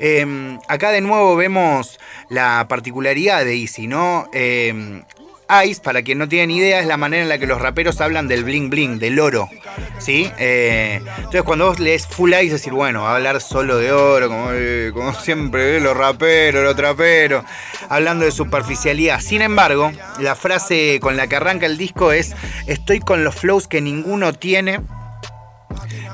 [0.00, 4.28] Eh, acá de nuevo vemos la particularidad de Easy, ¿no?
[4.32, 5.02] Eh,
[5.64, 8.02] Ice, para quien no tiene ni idea, es la manera en la que los raperos
[8.02, 9.48] hablan del bling bling, del oro.
[9.98, 10.30] ¿Sí?
[10.38, 14.90] Eh, entonces cuando vos lees Full Ice, decir, bueno, hablar solo de oro, como, eh,
[14.92, 17.44] como siempre, eh, los raperos, los traperos,
[17.88, 19.20] hablando de superficialidad.
[19.20, 22.34] Sin embargo, la frase con la que arranca el disco es:
[22.66, 24.80] Estoy con los flows que ninguno tiene.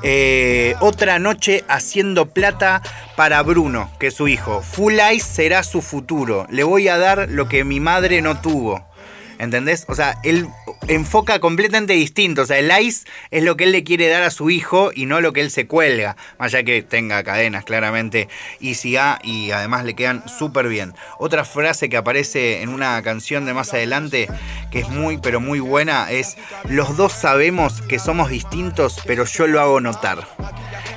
[0.03, 2.81] Eh, otra noche haciendo plata
[3.15, 4.61] para Bruno, que es su hijo.
[4.61, 6.45] Full Ice será su futuro.
[6.49, 8.85] Le voy a dar lo que mi madre no tuvo.
[9.37, 9.85] ¿Entendés?
[9.87, 10.47] O sea, él
[10.87, 12.43] enfoca completamente distinto.
[12.43, 15.05] O sea, el ice es lo que él le quiere dar a su hijo y
[15.05, 16.15] no lo que él se cuelga.
[16.37, 18.27] Más allá que tenga cadenas, claramente.
[18.61, 20.93] Easy A y además le quedan súper bien.
[21.19, 24.27] Otra frase que aparece en una canción de más adelante
[24.71, 29.47] que es muy, pero muy buena es: Los dos sabemos que somos distintos, pero yo
[29.47, 30.27] lo hago notar.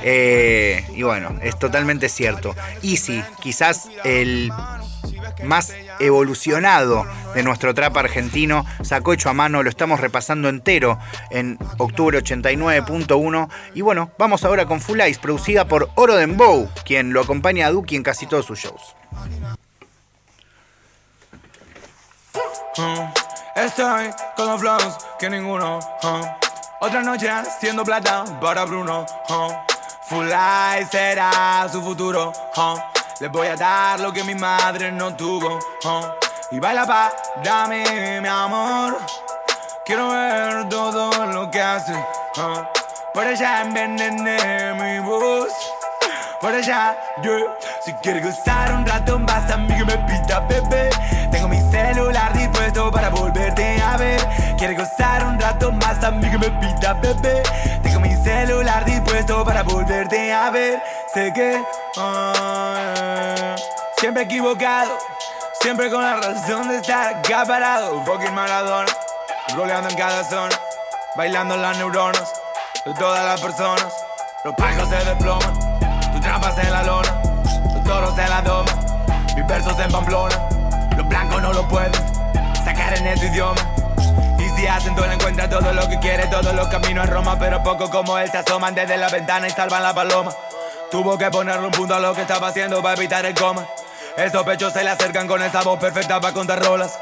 [0.03, 2.55] Eh, y bueno, es totalmente cierto.
[2.83, 4.51] Easy, quizás el
[5.44, 10.99] más evolucionado de nuestro trap argentino, sacó hecho a mano, lo estamos repasando entero
[11.31, 17.12] en octubre 89.1 y bueno, vamos ahora con Full Ice, producida por Oro Dembow, quien
[17.12, 18.94] lo acompaña a Duki en casi todos sus shows.
[22.79, 23.09] Uh,
[23.57, 24.61] Estoy con
[25.18, 25.79] que ninguno.
[25.79, 26.21] uh.
[26.81, 29.05] Otra noche haciendo plata para Bruno.
[29.29, 29.53] uh.
[30.09, 32.33] Full Life será su futuro.
[33.21, 35.57] Les voy a dar lo que mi madre no tuvo.
[35.57, 36.05] uh.
[36.53, 37.83] Y baila para mí,
[38.23, 38.97] mi amor.
[39.85, 41.93] Quiero ver todo lo que hace.
[41.95, 42.63] uh.
[43.13, 45.53] Por allá envenené mi voz.
[46.41, 47.33] Por allá, yo
[47.85, 50.89] Si quieres gozar un rato más a mí que me pita, bebé
[51.33, 54.21] Tengo mi celular dispuesto para volverte a ver
[54.57, 57.43] Quieres gozar un rato más a mí que me pita, bebé
[57.83, 58.97] Tengo mi celular dispuesto
[59.45, 60.83] para volverte a ver.
[61.13, 61.63] Sé que
[63.99, 64.97] Siempre equivocado
[65.61, 68.91] Siempre con la razón de estar acá parado Fucking Maradona
[69.55, 70.55] Roleando en cada zona
[71.17, 72.33] Bailando las neuronas
[72.85, 73.93] De todas las personas.
[74.45, 75.59] Los palcos se desploman
[76.13, 77.23] Tu trampas en la lona
[77.75, 78.73] Los toros en la doma
[79.35, 80.37] Mis versos en Pamplona
[80.97, 81.93] Los blancos no lo pueden
[82.65, 83.78] Sacar en este idioma
[84.59, 87.89] Si hacen todo, encuentra todo lo que quiere, todos los caminos a Roma, pero poco
[87.89, 90.33] como él se asoman desde la ventana y salvan la paloma.
[90.91, 93.65] Tuvo que ponerle un punto a lo que estaba haciendo para evitar el coma.
[94.17, 96.99] Esos pechos se le acercan con esa voz perfecta para contar rolas.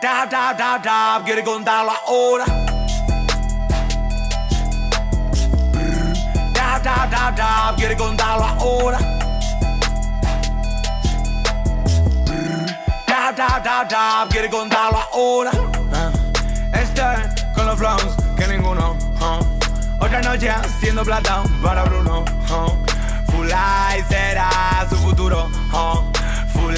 [0.00, 2.44] tap, tap, tap, tap, quiere contarlo ahora.
[6.52, 8.98] Tap, tap, tap, tap, quiere contarlo ahora.
[13.06, 15.52] Tap, tap, tap, tap, quiere contarlo ahora.
[16.94, 18.96] Estoy con los flows que ninguno.
[20.00, 22.24] Otra noche haciendo plata para Bruno.
[22.46, 23.50] Full Full
[24.08, 24.48] será
[24.88, 25.48] su futuro.
[26.52, 26.76] Full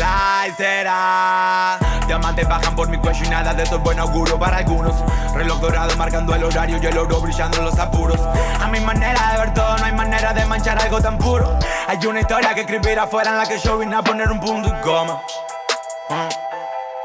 [0.57, 1.79] será.
[2.07, 4.95] Diamantes bajan por mi cuello y nada de eso es buen augurio para algunos.
[5.35, 8.19] Reloj dorado marcando el horario y el oro brillando en los apuros.
[8.19, 11.59] A mi manera de ver todo, no hay manera de manchar algo tan puro.
[11.89, 14.67] Hay una historia que escribir afuera en la que yo vine a poner un punto
[14.67, 15.21] y coma.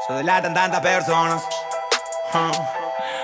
[0.06, 1.42] Se delatan tantas personas.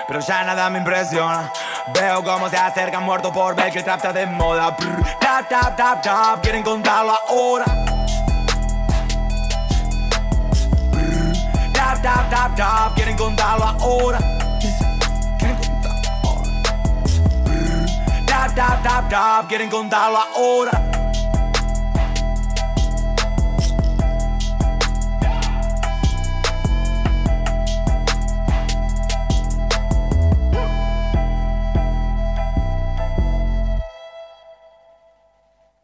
[0.09, 1.51] Pero ya nada me impresiona.
[1.93, 4.75] Veo cómo se acercan muertos por ver que está de moda.
[5.21, 7.65] tap, tap, tap, tap, quieren contarlo ahora.
[11.71, 14.17] tap, tap, tap, tap, quieren contarlo ahora.
[15.37, 16.49] Quieren contarlo ahora.
[18.25, 20.88] Tap, tap, tap, tap, quieren contarlo ahora.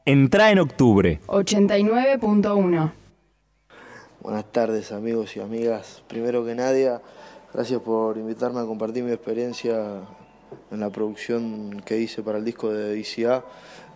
[0.07, 1.19] Entra en octubre.
[1.25, 2.91] 89.1.
[4.21, 6.03] Buenas tardes amigos y amigas.
[6.07, 6.91] Primero que nadie,
[7.51, 10.01] gracias por invitarme a compartir mi experiencia
[10.69, 13.43] en la producción que hice para el disco de ICA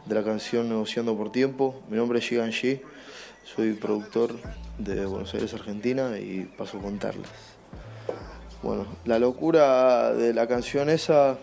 [0.07, 1.79] de la canción Negociando por Tiempo.
[1.91, 2.81] Mi nombre es Shigan Shi,
[3.43, 4.33] soy productor
[4.79, 7.29] de Buenos Aires, Argentina y paso a contarles.
[8.63, 11.37] Bueno, la locura de la canción esa,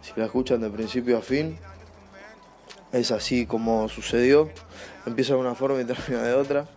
[0.00, 1.56] si la escuchan de principio a fin,
[2.92, 4.50] es así como sucedió.
[5.06, 6.68] Empieza de una forma y termina de otra.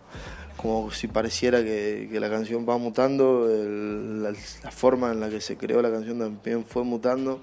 [0.56, 4.34] Como si pareciera que, la canción va mutando, la,
[4.70, 7.40] forma en la que se creó la canción también fue mutando.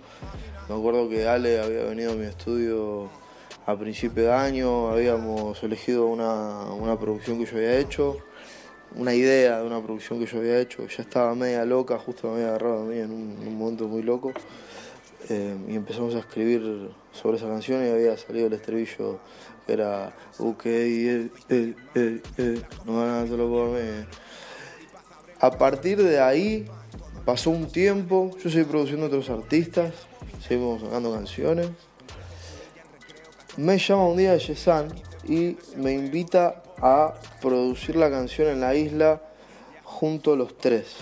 [0.67, 3.09] Me acuerdo que Ale había venido a mi estudio
[3.65, 8.17] a principio de año, habíamos elegido una, producción que yo había hecho,
[8.95, 12.33] una idea de una producción que yo había hecho, ya estaba media loca, justo me
[12.33, 14.33] había agarrado a mí en un momento muy loco.
[15.29, 19.19] Eh, y empezamos a escribir sobre esa canción y había salido el estribillo
[19.65, 24.05] que era ok, eh, eh, no van a hacerlo por mí.
[25.39, 26.65] A partir de ahí
[27.25, 29.93] pasó un tiempo, yo seguí produciendo otros artistas,
[30.45, 31.69] seguimos sacando canciones.
[33.55, 34.89] Me llama un día Yesan
[35.25, 39.21] y me invita a producir la canción en la isla
[39.83, 40.95] junto a los tres.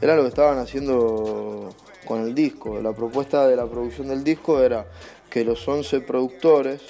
[0.00, 1.72] Era lo que estaban haciendo
[2.06, 2.80] con el disco.
[2.80, 4.86] La propuesta de la producción del disco era
[5.30, 6.82] que los 11 productores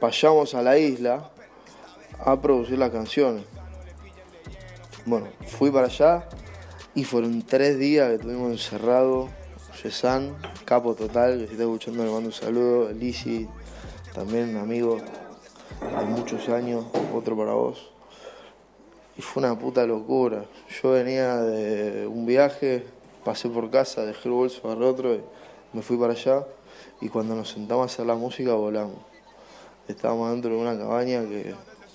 [0.00, 1.30] vayamos a la isla
[2.18, 3.44] a producir las canciones.
[5.04, 6.28] Bueno, fui para allá
[6.94, 9.30] y fueron tres días que estuvimos encerrados.
[9.82, 10.34] Yesan,
[10.64, 12.90] capo total, que si está escuchando le mando un saludo.
[12.92, 13.46] Lisi,
[14.14, 17.95] también amigo de muchos años, otro para vos.
[19.18, 20.44] Y fue una puta locura.
[20.82, 22.84] Yo venía de un viaje,
[23.24, 25.20] pasé por casa, dejé el bolso, al otro y
[25.72, 26.44] me fui para allá.
[27.00, 28.98] Y cuando nos sentamos a hacer la música volamos.
[29.88, 31.54] Estábamos dentro de una cabaña que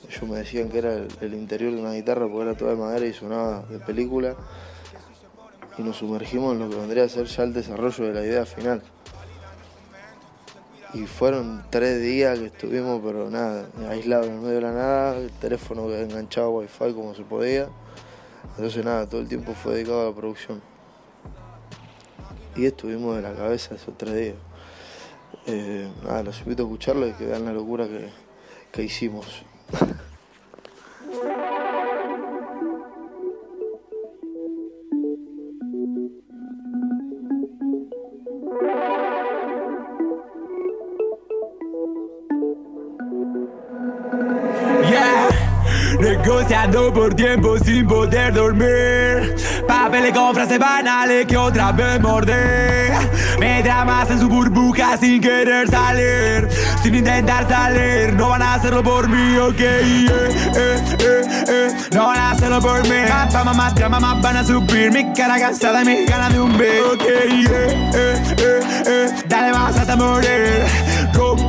[0.10, 3.06] ellos me decían que era el, interior de una guitarra porque era toda de madera
[3.06, 4.36] y sonaba de película.
[5.78, 8.46] Y nos sumergimos en lo que vendría a ser ya el desarrollo de la idea
[8.46, 8.82] final.
[10.94, 15.32] Y fueron tres días que estuvimos, pero nada, aislados en medio de la nada, el
[15.32, 17.70] teléfono enganchado a wifi como se podía.
[18.58, 20.62] Entonces nada, todo el tiempo fue dedicado a la producción.
[22.56, 24.36] Y estuvimos de la cabeza esos tres días.
[25.48, 28.10] Eh, nada, los invito a escucharlo y que vean la locura que,
[28.72, 29.44] que hicimos.
[46.02, 49.36] negociando por tiempo sin poder dormir.
[49.68, 52.91] Papeles con frases banales que otra vez mordé.
[53.39, 56.47] Me dramas en su burbuja sin querer salir,
[56.82, 58.14] sin intentar salir.
[58.14, 59.60] No van a hacerlo por mí, ok.
[59.60, 60.10] Eh,
[60.58, 62.95] eh, eh, no van a hacerlo por mí.
[63.08, 64.91] Más fama, más drama, más van a subir.
[64.91, 67.04] Mi cara cansada y mis ganas de un beso, ok.
[69.28, 70.66] Dale más hasta morir.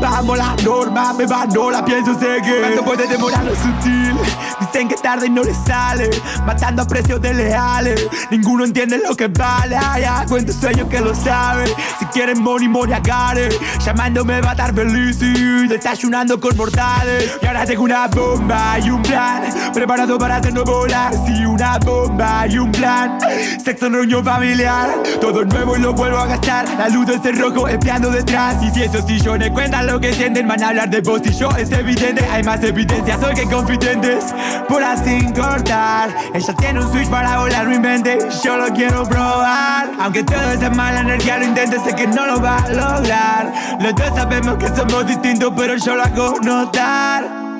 [0.03, 2.59] Rompamos la norma, me va, no la pienso seguir.
[2.61, 4.17] Cuando puedes demorar lo sutil.
[4.59, 6.11] Dicen que tarde y no le sale.
[6.45, 8.09] Matando a precios de leales.
[8.29, 9.77] Ninguno entiende lo que vale.
[9.77, 11.69] Ay, ay, cuento sueños que lo saben.
[11.99, 13.49] Si quieren money, money, agare.
[13.85, 17.39] Llamándome va a estar feliz y desayunando con mortales.
[17.41, 19.43] Y ahora tengo una bomba y un plan.
[19.73, 21.13] Preparado para hacernos volar.
[21.27, 23.19] Sí, una bomba y un plan.
[23.65, 24.91] Sexo en reunión familiar.
[25.21, 26.69] Todo nuevo y lo vuelvo a gastar.
[26.79, 28.63] La luz de ese rojo espiando detrás.
[28.63, 31.51] Y si esos sillones cuentan lo que sienten, van a hablar de vos y yo.
[31.57, 33.19] Es evidente, hay más evidencia.
[33.21, 34.35] Soy que confidentes.
[34.69, 36.11] Por así cortar.
[36.35, 38.19] Ella tiene un switch para volar mi mente.
[38.43, 39.91] Yo lo quiero probar.
[40.01, 43.53] Aunque todo esa mala energía lo intente, sé que no lo va a lograr.
[43.81, 47.52] Los dos sabemos que somos distintos, pero yo lo hago notar.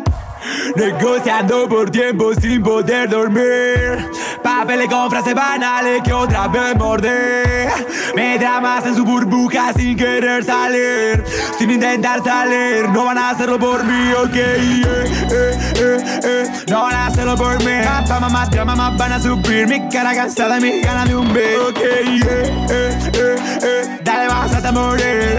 [0.77, 4.09] Negociando por tiempo sin poder dormir.
[4.43, 7.69] Papeles con frases banales que otra vez morder.
[8.15, 11.25] Me dramas en su burbuja sin querer salir.
[11.59, 14.35] Sin intentar salir No van a hacerlo por mí, ok.
[14.35, 14.85] Eh,
[15.31, 16.51] eh, eh, eh.
[16.69, 17.73] No van a hacerlo por mí.
[17.85, 21.33] Más fama, más drama, van a subir Mi cara cansada y mis ganas de un
[21.33, 23.99] beso Ok, eh, eh.
[24.03, 25.39] Dale, vas hasta morir.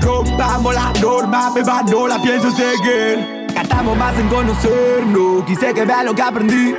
[0.00, 3.33] Rompamos la norma, beba, no la pienso seguir
[3.64, 6.74] Gastamos más en conocernos, quise que vea lo que aprendí.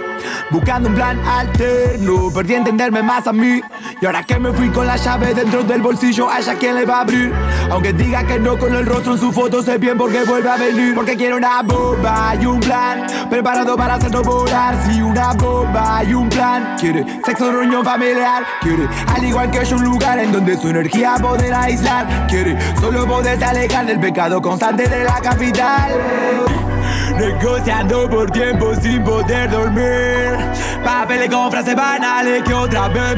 [0.52, 3.60] Buscando un plan alterno, perdí entenderme más a mí.
[4.00, 6.86] Y ahora que me fui con la llave dentro del bolsillo, a ella quién le
[6.86, 7.34] va a abrir.
[7.72, 10.48] Aunque diga que no con el rostro en su foto, sé bien por qué vuelve
[10.48, 10.94] a venir.
[10.94, 14.78] Porque quiero una bomba y un plan, preparado para hacerlo volar.
[14.86, 16.76] Sí, una bomba y un plan.
[16.80, 18.46] Quiere sexo, reunión familiar.
[18.62, 22.28] Quiere, al igual que yo, un lugar en donde su energía poder aislar.
[22.28, 26.75] Quiere, solo poder alejar del pecado constante de la capital.
[27.18, 30.38] Negociando por tiempo sin poder dormir.
[30.84, 33.18] Papeles con frases banales que otra vez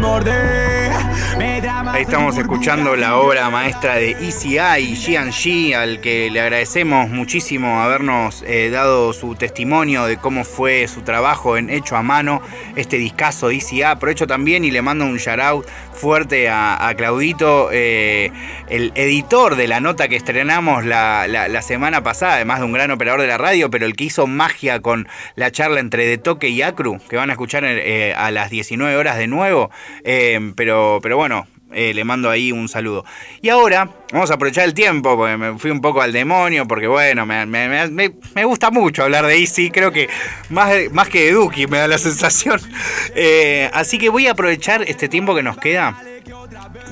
[1.62, 7.10] drama Ahí estamos escuchando la obra maestra de ECI, Jian Shi, al que le agradecemos
[7.10, 12.42] muchísimo habernos eh, dado su testimonio de cómo fue su trabajo en Hecho a Mano,
[12.76, 13.84] este discazo de ECI.
[13.84, 15.68] Aprovecho también y le mando un shout out
[15.98, 18.32] fuerte a, Claudito, eh,
[18.70, 22.72] el editor de la nota que estrenamos la, la- la semana pasada, además de un
[22.74, 26.18] gran operador de la radio, pero el que hizo magia con la charla entre De
[26.18, 29.70] Toque y Acru, que van a escuchar eh, a las 19 horas de nuevo.
[30.04, 33.04] Eh, pero, pero bueno, eh, le mando ahí un saludo.
[33.42, 36.88] Y ahora vamos a aprovechar el tiempo, porque me fui un poco al demonio, porque
[36.88, 40.10] bueno, me, me- me- gusta mucho hablar de Easy, creo que
[40.50, 42.60] más, más que de Duki me da la sensación.
[43.16, 46.00] Eh, así que voy a aprovechar este tiempo que nos queda.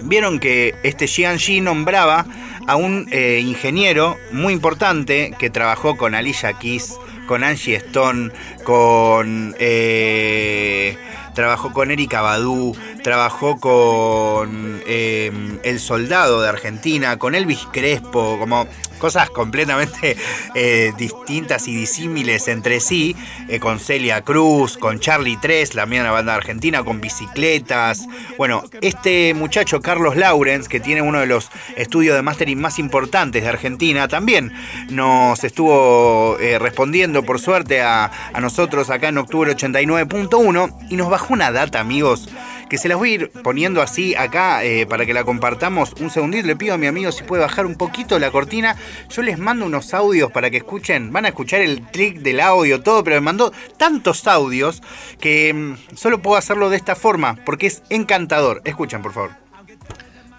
[0.03, 2.25] Vieron que este Jianji nombraba
[2.67, 6.93] a un eh, ingeniero muy importante que trabajó con Alicia Keys,
[7.27, 8.31] con Angie Stone,
[8.65, 9.55] con.
[9.59, 10.97] eh,
[11.35, 15.31] trabajó con Erika Badu, trabajó con eh,
[15.63, 20.15] El Soldado de Argentina, con Elvis Crespo, como cosas completamente
[20.55, 23.15] eh, distintas y disímiles entre sí,
[23.59, 28.07] con Celia Cruz, con Charlie 3, la misma banda argentina, con bicicletas.
[28.37, 33.43] Bueno, este muchacho Carlos Laurens, que tiene uno de los estudios de mastering más importantes
[33.43, 34.53] de Argentina, también
[34.89, 41.33] nos estuvo respondiendo, por suerte, a, a nosotros acá en octubre 89.1 y nos bajó
[41.33, 42.29] una data, amigos,
[42.69, 46.09] que se las voy a ir poniendo así acá eh, para que la compartamos un
[46.09, 46.47] segundito.
[46.47, 48.77] Le pido a mi amigo si puede bajar un poquito la cortina.
[49.09, 51.11] Yo les mando unos audios para que escuchen.
[51.11, 54.81] Van a escuchar el clic del audio, todo, pero me mandó tantos audios
[55.19, 58.61] que mm, solo puedo hacerlo de esta forma porque es encantador.
[58.63, 59.31] Escuchen, por favor.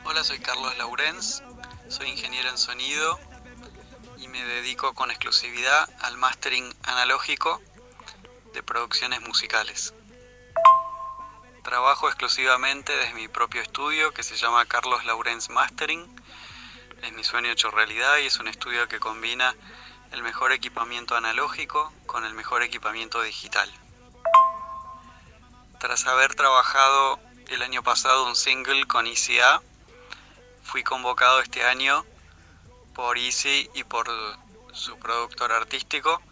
[0.05, 1.43] Hola, soy Carlos Laurens,
[1.89, 3.21] soy ingeniero en sonido
[4.19, 7.61] y me dedico con exclusividad al mastering analógico
[8.57, 9.93] de producciones musicales.
[11.63, 16.07] Trabajo exclusivamente desde mi propio estudio que se llama Carlos Laurens Mastering.
[17.03, 19.55] Es mi sueño hecho realidad y es un estudio que combina
[20.11, 23.71] el mejor equipamiento analógico con el mejor equipamiento digital.
[25.79, 29.61] Tras haber trabajado el año pasado un single con ICA,
[30.63, 32.07] fui convocado este año
[32.95, 34.09] por Easy y por
[34.73, 36.23] su productor artístico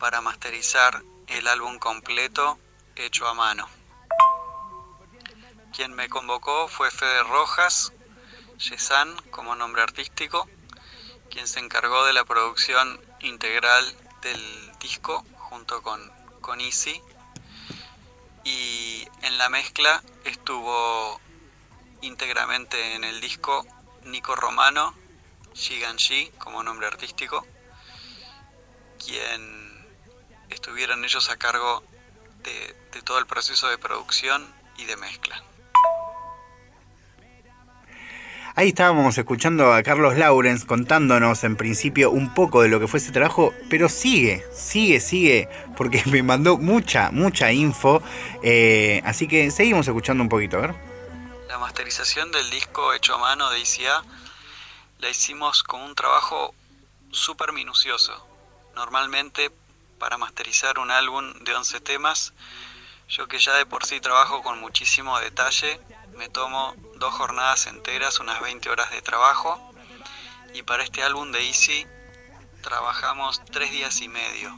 [0.00, 2.58] para masterizar el álbum completo
[2.96, 3.68] hecho a mano.
[5.74, 7.92] Quien me convocó fue Fede Rojas,
[8.58, 10.48] Yesan como nombre artístico,
[11.30, 13.84] quien se encargó de la producción integral
[14.22, 16.00] del disco junto con,
[16.40, 17.00] con Easy.
[18.44, 21.20] Y en la mezcla estuvo
[22.00, 23.66] íntegramente en el disco
[24.04, 24.94] Nico Romano,
[25.54, 27.46] Shiganshi como nombre artístico,
[29.04, 29.57] quien
[30.50, 31.82] estuvieron ellos a cargo
[32.42, 34.46] de, de todo el proceso de producción
[34.76, 35.42] y de mezcla.
[38.58, 42.98] Ahí estábamos escuchando a Carlos Laurens contándonos en principio un poco de lo que fue
[42.98, 48.02] ese trabajo, pero sigue, sigue, sigue, porque me mandó mucha, mucha info.
[48.42, 50.74] Eh, así que seguimos escuchando un poquito, a ver.
[51.46, 54.02] La masterización del disco hecho a mano de ICA
[54.98, 56.52] la hicimos con un trabajo
[57.12, 58.26] súper minucioso.
[58.74, 59.52] Normalmente
[59.98, 62.32] para masterizar un álbum de 11 temas,
[63.08, 65.80] yo que ya de por sí trabajo con muchísimo detalle,
[66.16, 69.72] me tomo dos jornadas enteras, unas 20 horas de trabajo.
[70.52, 71.86] Y para este álbum de Easy
[72.62, 74.56] trabajamos tres días y medio.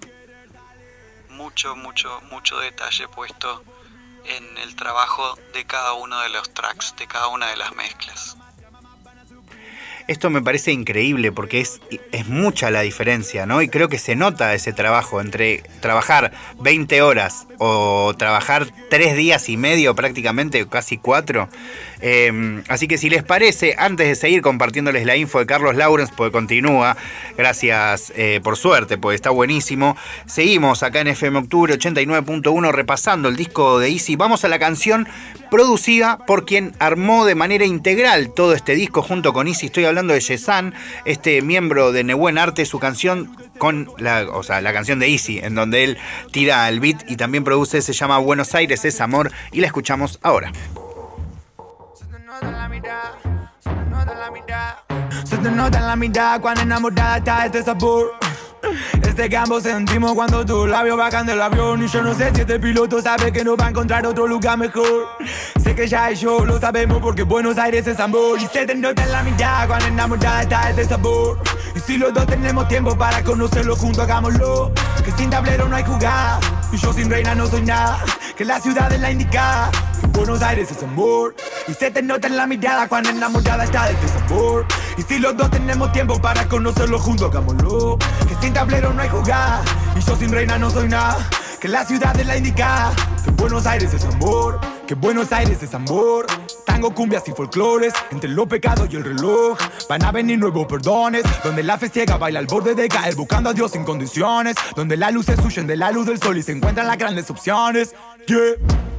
[1.28, 3.62] Mucho, mucho, mucho detalle puesto
[4.24, 8.36] en el trabajo de cada uno de los tracks, de cada una de las mezclas.
[10.10, 11.80] Esto me parece increíble porque es,
[12.10, 13.62] es mucha la diferencia, ¿no?
[13.62, 19.48] Y creo que se nota ese trabajo entre trabajar 20 horas o trabajar 3 días
[19.48, 21.48] y medio prácticamente, casi 4.
[22.00, 26.10] Em, así que si les parece, antes de seguir compartiéndoles la info de Carlos Laurens,
[26.10, 26.96] porque continúa,
[27.38, 29.96] gracias eh, por suerte, porque está buenísimo.
[30.26, 34.16] Seguimos acá en FM Octubre 89.1 repasando el disco de Easy.
[34.16, 35.06] Vamos a la canción
[35.52, 39.66] producida por quien armó de manera integral todo este disco junto con Easy.
[39.66, 40.74] Estoy hablando de Yesan,
[41.04, 45.38] este miembro de Nebuen Arte, su canción con la, o sea, la canción de Easy,
[45.38, 45.98] en donde él
[46.32, 50.18] tira el beat y también produce, se llama Buenos Aires es amor y la escuchamos
[50.22, 50.52] ahora.
[52.00, 52.16] Se
[55.36, 58.29] te nota en la mitad cuando enamorada está este sabor.
[59.02, 62.58] Este ambos sentimos cuando tus labios bajan del avión Y yo no sé si este
[62.58, 65.08] piloto sabe que no va a encontrar otro lugar mejor.
[65.62, 68.38] Sé que ya y yo lo sabemos porque Buenos Aires es amor.
[68.40, 71.38] Y se te nota en la mitad cuando enamorada está este sabor.
[71.74, 74.72] Y si los dos tenemos tiempo para conocerlo juntos hagámoslo.
[75.04, 76.40] Que sin tablero no hay jugada.
[76.72, 78.02] Y yo sin reina no soy nada.
[78.36, 79.70] Que la ciudad es la indicada.
[80.12, 81.34] Buenos Aires es amor.
[81.68, 84.66] Y se te nota en la mirada cuando enamorada está de este sabor.
[84.96, 87.98] Y si los dos tenemos tiempo para conocerlo juntos hagámoslo.
[88.28, 89.62] Que sin tablero no hay jugada.
[89.96, 91.28] Y yo sin reina no soy nada.
[91.60, 92.90] Que la ciudad es la indicada
[93.22, 94.60] Que Buenos Aires es amor.
[94.86, 96.26] Que Buenos Aires es amor.
[96.64, 97.92] Tango, cumbias y folclores.
[98.10, 99.58] Entre lo pecado y el reloj.
[99.88, 101.22] Van a venir nuevos perdones.
[101.44, 103.14] Donde la fe ciega baila al borde de caer.
[103.14, 104.56] Buscando a Dios sin condiciones.
[104.74, 107.94] Donde las luces huyen de la luz del sol Y se encuentran las grandes opciones.
[108.26, 108.38] Yeah,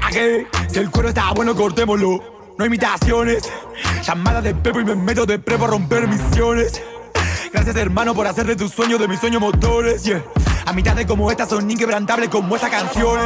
[0.07, 0.47] okay.
[0.67, 2.53] Si el cuero está bueno, cortémoslo.
[2.57, 3.49] No imitaciones.
[4.03, 6.81] Llamada de Pepo y me meto de prepo a romper misiones
[7.53, 10.23] Gracias hermano por hacer de tus sueños de mis sueños motores yeah.
[10.65, 13.25] A mitad de como estas son inquebrantables como estas canciones.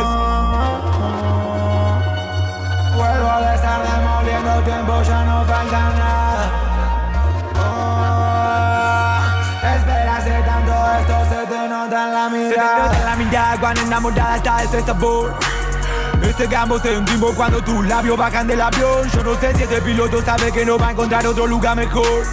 [2.95, 6.51] Vuelvo a estar demoliendo tiempo, ya no falta nada.
[7.59, 9.19] Oh,
[9.75, 13.59] Esperaste tanto, esto se te nota en la mirada Se te nota en la mirada.
[13.59, 15.35] cuando enamorada está este sabor
[16.23, 19.81] este que ambos sentimos cuando tus labios bajan del avión Yo no sé si este
[19.81, 22.23] piloto sabe que no va a encontrar otro lugar mejor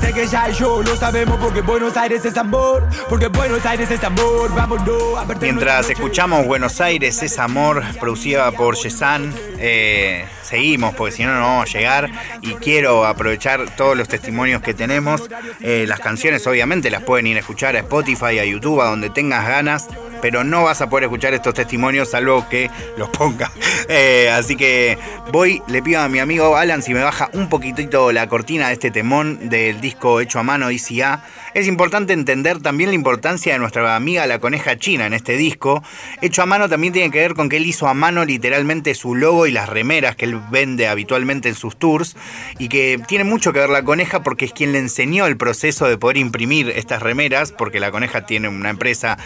[0.00, 3.90] Sé que ya y yo lo sabemos porque Buenos Aires es amor Porque Buenos Aires
[3.90, 10.24] es amor, vámonos a perder Mientras escuchamos Buenos Aires es amor, producida por Yesan, eh,
[10.42, 12.10] seguimos porque si no, no vamos a llegar.
[12.40, 15.28] Y quiero aprovechar todos los testimonios que tenemos.
[15.60, 19.10] Eh, las canciones, obviamente, las pueden ir a escuchar a Spotify, a YouTube, a donde
[19.10, 19.88] tengas ganas.
[20.22, 23.50] Pero no vas a poder escuchar estos testimonios salvo que los ponga.
[23.88, 24.96] Eh, así que
[25.32, 28.74] voy, le pido a mi amigo Alan si me baja un poquitito la cortina de
[28.74, 31.24] este temón del disco hecho a mano ICA.
[31.52, 35.82] Es importante entender también la importancia de nuestra amiga la coneja china en este disco.
[36.20, 39.14] Hecho a mano también tiene que ver con que él hizo a mano literalmente su
[39.14, 42.16] logo y las remeras que él vende habitualmente en sus tours.
[42.58, 45.86] Y que tiene mucho que ver la coneja porque es quien le enseñó el proceso
[45.86, 47.52] de poder imprimir estas remeras.
[47.52, 49.18] Porque la coneja tiene una empresa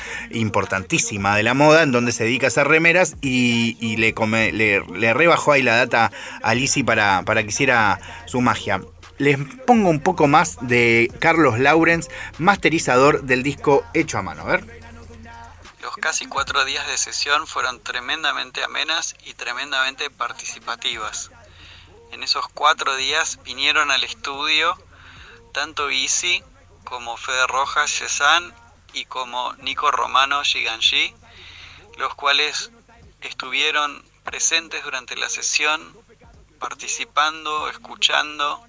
[0.89, 4.80] de la moda en donde se dedica a hacer remeras y, le, come- le,
[5.14, 6.12] rebajó ahí la data
[6.43, 8.80] a Lizzy para, para que hiciera su magia
[9.18, 14.43] les pongo un poco más de Carlos Laurens, masterizador del disco hecho a mano.
[14.43, 14.82] A ver.
[15.80, 21.30] Los casi cuatro días de sesión fueron tremendamente amenas y tremendamente participativas.
[22.12, 24.76] En esos cuatro días vinieron al estudio
[25.53, 26.43] tanto Easy
[26.84, 28.53] como Fede Rojas Yesan
[28.97, 31.14] y como Nico Romano Giganji,
[31.99, 32.70] los cuales
[33.20, 35.94] estuvieron presentes durante la sesión,
[36.59, 38.66] participando, escuchando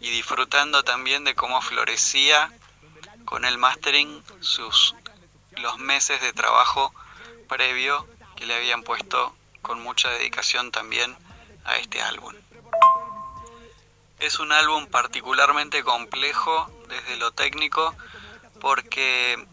[0.00, 2.50] y disfrutando también de cómo florecía
[3.26, 4.94] con el mastering sus
[5.58, 6.94] los meses de trabajo
[7.46, 11.14] previo que le habían puesto con mucha dedicación también
[11.66, 12.34] a este álbum.
[14.20, 17.94] Es un álbum particularmente complejo desde lo técnico
[18.64, 19.46] porque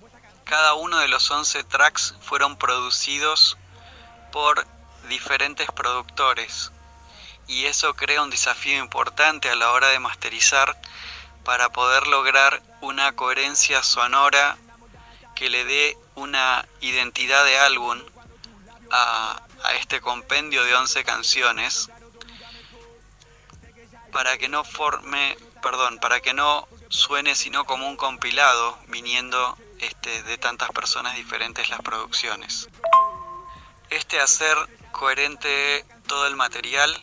[0.46, 3.58] cada uno de los 11 tracks fueron producidos
[4.32, 4.66] por
[5.10, 6.72] diferentes productores.
[7.46, 10.82] Y eso crea un desafío importante a la hora de masterizar
[11.44, 14.56] para poder lograr una coherencia sonora
[15.36, 18.02] que le dé una identidad de álbum
[18.92, 21.90] a, a este compendio de 11 canciones
[24.14, 30.24] para que no forme, perdón, para que no suene sino como un compilado viniendo este,
[30.24, 32.70] de tantas personas diferentes las producciones.
[33.90, 34.58] Este hacer
[34.92, 36.96] coherente todo el material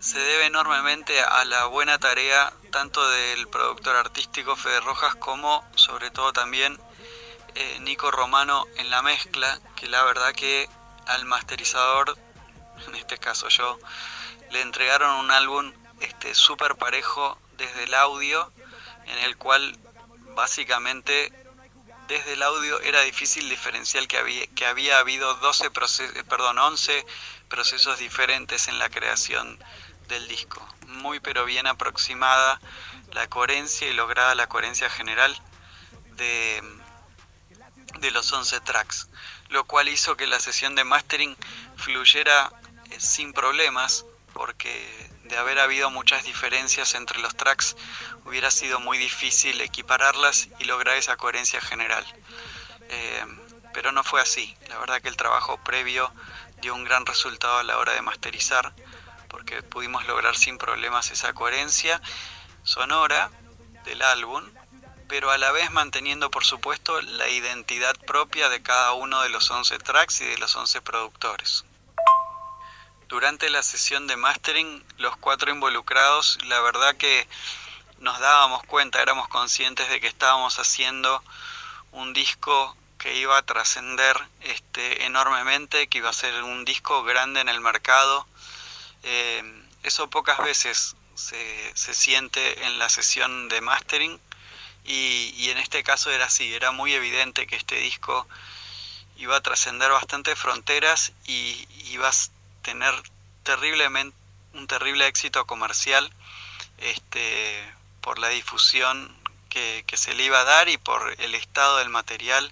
[0.00, 6.10] se debe enormemente a la buena tarea tanto del productor artístico Fede Rojas como sobre
[6.10, 6.78] todo también
[7.54, 10.68] eh, Nico Romano en la mezcla, que la verdad que
[11.06, 12.16] al masterizador,
[12.88, 13.78] en este caso yo,
[14.50, 15.72] le entregaron un álbum
[16.02, 18.52] este súper parejo desde el audio,
[19.06, 19.78] en el cual
[20.34, 21.32] básicamente
[22.08, 25.70] desde el audio era difícil diferenciar que había, que había habido 12
[26.28, 27.06] perdón, 11
[27.48, 29.58] procesos diferentes en la creación
[30.08, 30.66] del disco.
[30.88, 32.60] Muy pero bien aproximada
[33.12, 35.34] la coherencia y lograda la coherencia general
[36.16, 36.62] de,
[37.98, 39.08] de los 11 tracks,
[39.48, 41.36] lo cual hizo que la sesión de mastering
[41.76, 42.52] fluyera
[42.90, 47.74] eh, sin problemas porque de haber habido muchas diferencias entre los tracks
[48.26, 52.04] hubiera sido muy difícil equipararlas y lograr esa coherencia general.
[52.90, 53.24] Eh,
[53.72, 56.12] pero no fue así, la verdad que el trabajo previo
[56.60, 58.74] dio un gran resultado a la hora de masterizar
[59.28, 62.02] porque pudimos lograr sin problemas esa coherencia
[62.62, 63.30] sonora
[63.86, 64.44] del álbum,
[65.08, 69.50] pero a la vez manteniendo por supuesto la identidad propia de cada uno de los
[69.50, 71.64] 11 tracks y de los 11 productores.
[73.12, 77.28] Durante la sesión de mastering, los cuatro involucrados, la verdad que
[77.98, 81.22] nos dábamos cuenta, éramos conscientes de que estábamos haciendo
[81.90, 87.42] un disco que iba a trascender este, enormemente, que iba a ser un disco grande
[87.42, 88.26] en el mercado.
[89.02, 94.18] Eh, eso pocas veces se, siente en la sesión de mastering
[94.86, 98.26] y, en este caso era así, era muy evidente que este disco
[99.18, 102.10] iba a trascender bastante fronteras y iba
[102.62, 102.94] tener
[103.42, 104.16] terriblemente
[104.54, 106.10] un terrible éxito comercial
[106.78, 109.16] este, por la difusión
[109.48, 112.50] que, se le iba a dar y por el estado del material,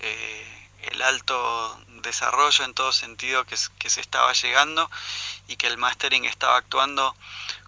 [0.00, 4.90] eh, el alto desarrollo en todo sentido que, que, se estaba llegando
[5.46, 7.14] y que el mastering estaba actuando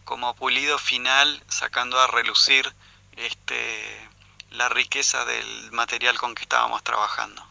[0.05, 2.75] como pulido final, sacando a relucir
[3.17, 4.09] este,
[4.51, 7.47] la riqueza del material con que estábamos trabajando.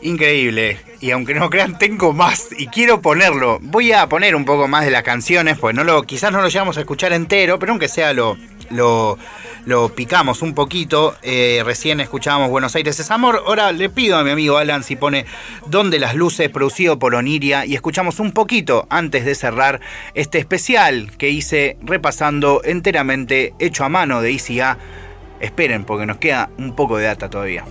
[0.00, 0.78] Increíble.
[1.00, 3.58] Y aunque no crean, tengo más y quiero ponerlo.
[3.60, 6.48] Voy a poner un poco más de las canciones, pues no lo, quizás no lo
[6.48, 8.36] llevamos a escuchar entero, pero aunque sea lo,
[8.70, 9.18] lo,
[9.64, 11.16] lo picamos un poquito.
[11.22, 13.42] Eh, recién escuchábamos Buenos Aires es amor.
[13.46, 15.26] Ahora le pido a mi amigo Alan si pone
[15.66, 17.66] Donde las luces, producido por Oniria.
[17.66, 19.80] Y escuchamos un poquito antes de cerrar
[20.14, 24.78] este especial que hice repasando enteramente hecho a mano de ICA.
[25.40, 27.64] Esperen, porque nos queda un poco de data todavía.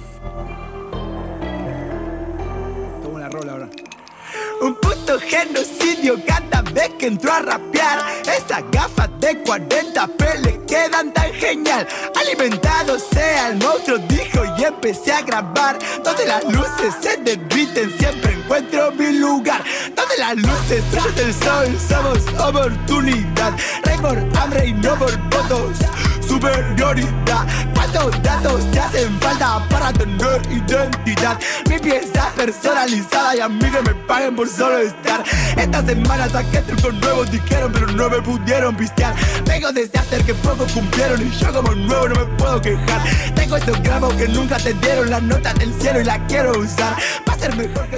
[5.28, 8.00] Genocidio cada vez que entró a rapear.
[8.22, 11.88] Esas gafas de 40 p le quedan tan genial.
[12.16, 15.78] Alimentado sea el monstruo, dijo y empecé a grabar.
[16.04, 19.64] Donde las luces se derriten, siempre encuentro mi lugar.
[19.96, 23.54] Donde las luces brillan del sol, somos oportunidad.
[24.02, 26.07] Por hambre y no por votos
[26.38, 27.48] superioridad.
[27.74, 31.40] ¿Cuántos datos te hacen falta para tener identidad?
[31.70, 35.24] Mi pieza personalizada y a mí que me paguen por solo estar.
[35.58, 39.16] Esta semana saqué trucos nuevos, dijeron, pero no me pudieron pistear.
[39.46, 43.02] Vengo desde hacer que pocos cumplieron y yo como nuevo no me puedo quejar.
[43.36, 46.96] Tengo estos gramos que nunca te dieron las notas del cielo y la quiero usar.
[47.28, 47.98] Va a ser mejor que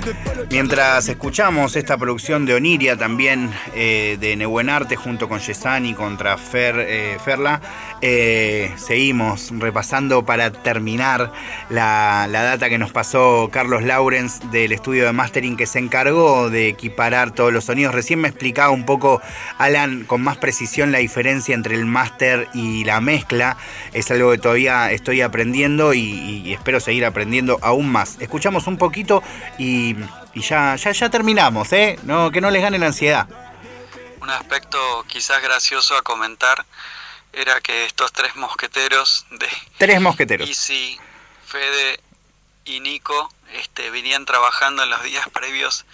[0.51, 6.75] Mientras escuchamos esta producción de Oniria, también eh, de Nebuenarte junto con Yesani contra Fer,
[6.79, 7.61] eh, Ferla,
[8.01, 8.28] eh,
[8.77, 11.31] seguimos repasando para terminar
[11.69, 16.69] la, data que nos pasó Carlos Laurens del estudio de mastering que se encargó de
[16.69, 17.93] equiparar todos los sonidos.
[17.93, 19.21] Recién me explicaba un poco,
[19.57, 23.57] Alan, con más precisión la diferencia entre el máster y la mezcla.
[23.93, 28.17] Es algo que todavía estoy aprendiendo y, espero seguir aprendiendo aún más.
[28.19, 29.23] Escuchamos un poquito
[29.57, 29.95] y,
[30.35, 31.99] ya, ya, ya terminamos, ¿eh?
[32.03, 33.27] No, que no les gane la ansiedad.
[34.21, 34.77] Un aspecto
[35.07, 36.65] quizás gracioso a comentar
[37.33, 40.99] era que estos tres mosqueteros de tres mosqueteros Easy,
[41.45, 41.99] Fede
[42.65, 45.85] y Nico este, venían trabajando en los días previos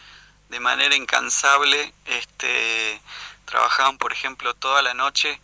[0.50, 3.02] de manera incansable este,
[3.46, 5.40] trabajaban por ejemplo toda la noche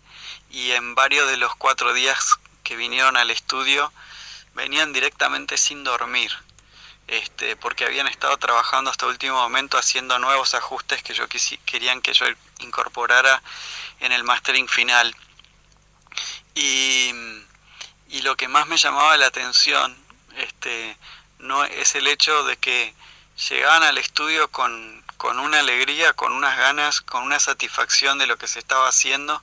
[0.50, 3.92] y en varios de los cuatro días que vinieron al estudio
[4.54, 6.32] venían directamente sin dormir
[7.12, 11.26] este, porque habían estado trabajando hasta el último momento haciendo nuevos ajustes que yo
[11.66, 12.26] querían que yo
[12.60, 13.42] incorporara
[14.00, 15.14] en el mastering final.
[16.56, 17.12] Y,
[18.10, 19.96] y lo que más me llamaba la atención
[20.38, 20.98] este,
[21.40, 22.94] no es el hecho de que
[23.50, 28.38] llegaban al estudio con, con una alegría, con unas ganas, con una satisfacción de lo
[28.38, 29.42] que se estaba haciendo,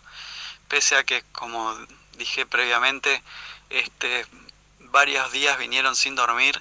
[0.69, 1.77] pese a que, como
[2.17, 3.23] dije previamente,
[3.71, 4.27] este,
[4.81, 6.61] varios días vinieron sin dormir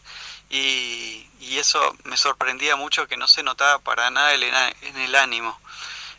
[0.49, 1.23] y,
[1.57, 5.59] eso me sorprendía mucho que no se notaba para nada en el ánimo.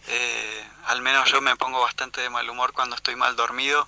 [0.07, 3.86] Eh, al menos yo me pongo bastante de mal humor cuando estoy mal dormido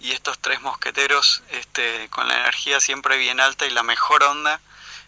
[0.00, 4.60] y estos tres mosqueteros este, con la energía siempre bien alta y la mejor onda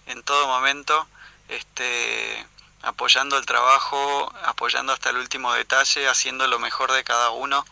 [0.07, 1.07] en todo momento,
[1.49, 2.47] este,
[2.83, 7.66] apoyando el trabajo, apoyando hasta el último detalle, haciendo lo mejor de cada uno.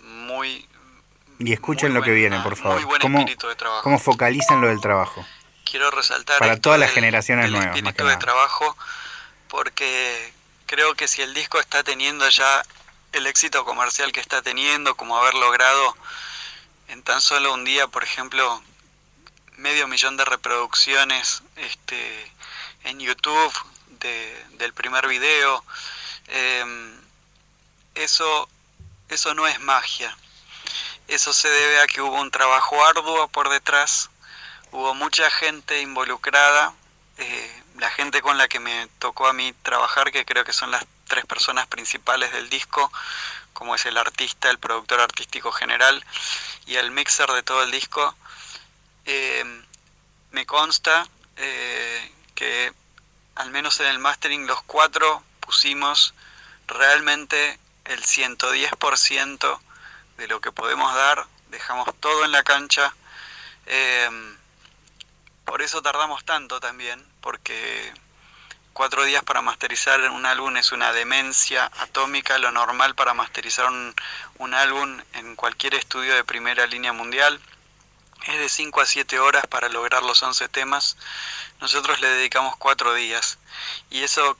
[0.00, 0.66] Muy,
[1.38, 2.82] y escuchen lo que viene, por favor.
[3.00, 3.24] ¿Cómo,
[3.82, 5.24] ¿Cómo, focalizan lo del trabajo?
[5.64, 7.76] Quiero resaltar para todas las generaciones nuevas.
[7.76, 8.76] Espíritu de trabajo,
[9.48, 10.32] porque
[10.66, 12.62] creo que si el disco está teniendo ya
[13.12, 15.96] el éxito comercial que está teniendo, como haber logrado
[16.88, 18.62] en tan solo un día, por ejemplo,
[19.56, 22.32] medio millón de reproducciones este,
[22.84, 23.52] en YouTube
[24.58, 25.64] del primer video,
[26.28, 27.00] em,
[27.94, 28.48] eso,
[29.08, 30.16] eso no es magia.
[31.08, 34.10] Eso se debe a que hubo un trabajo arduo por detrás,
[34.72, 36.74] hubo mucha gente involucrada,
[37.18, 40.70] eh, la gente con la que me tocó a mí trabajar, que creo que son
[40.70, 42.90] las tres personas principales del disco,
[43.52, 46.04] como es el artista, el productor artístico general
[46.66, 48.14] y el mixer de todo el disco,
[49.04, 49.44] eh,
[50.30, 51.06] me consta
[51.36, 52.72] eh, que
[53.36, 56.14] al menos en el mastering los cuatro pusimos
[56.66, 59.60] realmente el 110%
[60.16, 62.94] de lo que podemos dar, dejamos todo en la cancha.
[63.66, 64.36] Eh,
[65.44, 67.92] por eso tardamos tanto también, porque
[68.72, 74.54] cuatro días para masterizar un álbum es una demencia atómica, lo normal para masterizar un,
[74.54, 77.40] álbum en cualquier estudio de primera línea mundial.
[78.28, 80.96] Es de 5 a 7 horas para lograr los 11 temas.
[81.60, 83.38] Nosotros le dedicamos cuatro días.
[83.90, 84.38] Y eso,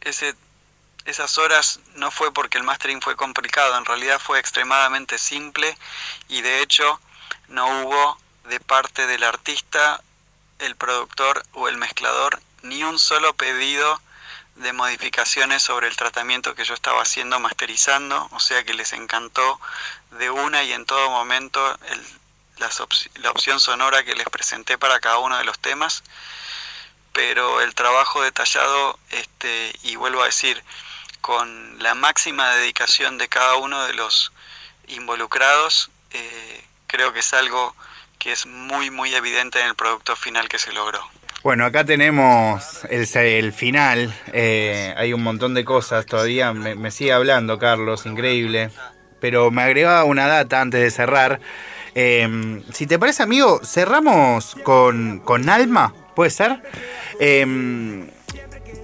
[0.00, 0.34] ese
[1.04, 5.78] esas horas no fue porque el mastering fue complicado, en realidad fue extremadamente simple
[6.26, 6.98] y de hecho
[7.46, 8.18] no hubo
[8.48, 10.02] de parte del artista,
[10.58, 14.00] el productor o el mezclador ni un solo pedido
[14.56, 19.60] de modificaciones sobre el tratamiento que yo estaba haciendo masterizando, o sea que les encantó
[20.12, 21.78] de una y en todo momento
[22.56, 26.04] la opción sonora que les presenté para cada uno de los temas,
[27.12, 30.62] pero el trabajo detallado, este, y vuelvo a decir,
[31.20, 34.32] con la máxima dedicación de cada uno de los
[34.88, 37.74] involucrados, eh, creo que es algo
[38.24, 40.98] que es muy, muy evidente en el producto final que se logró.
[41.42, 47.58] Bueno, acá tenemos el, final, eh, hay un montón de cosas, todavía me, sigue hablando
[47.58, 48.70] Carlos, increíble,
[49.20, 51.38] pero me agregaba una data antes de cerrar.
[51.94, 56.62] Eh, si te parece amigo, cerramos con, con Alma, ¿puede ser?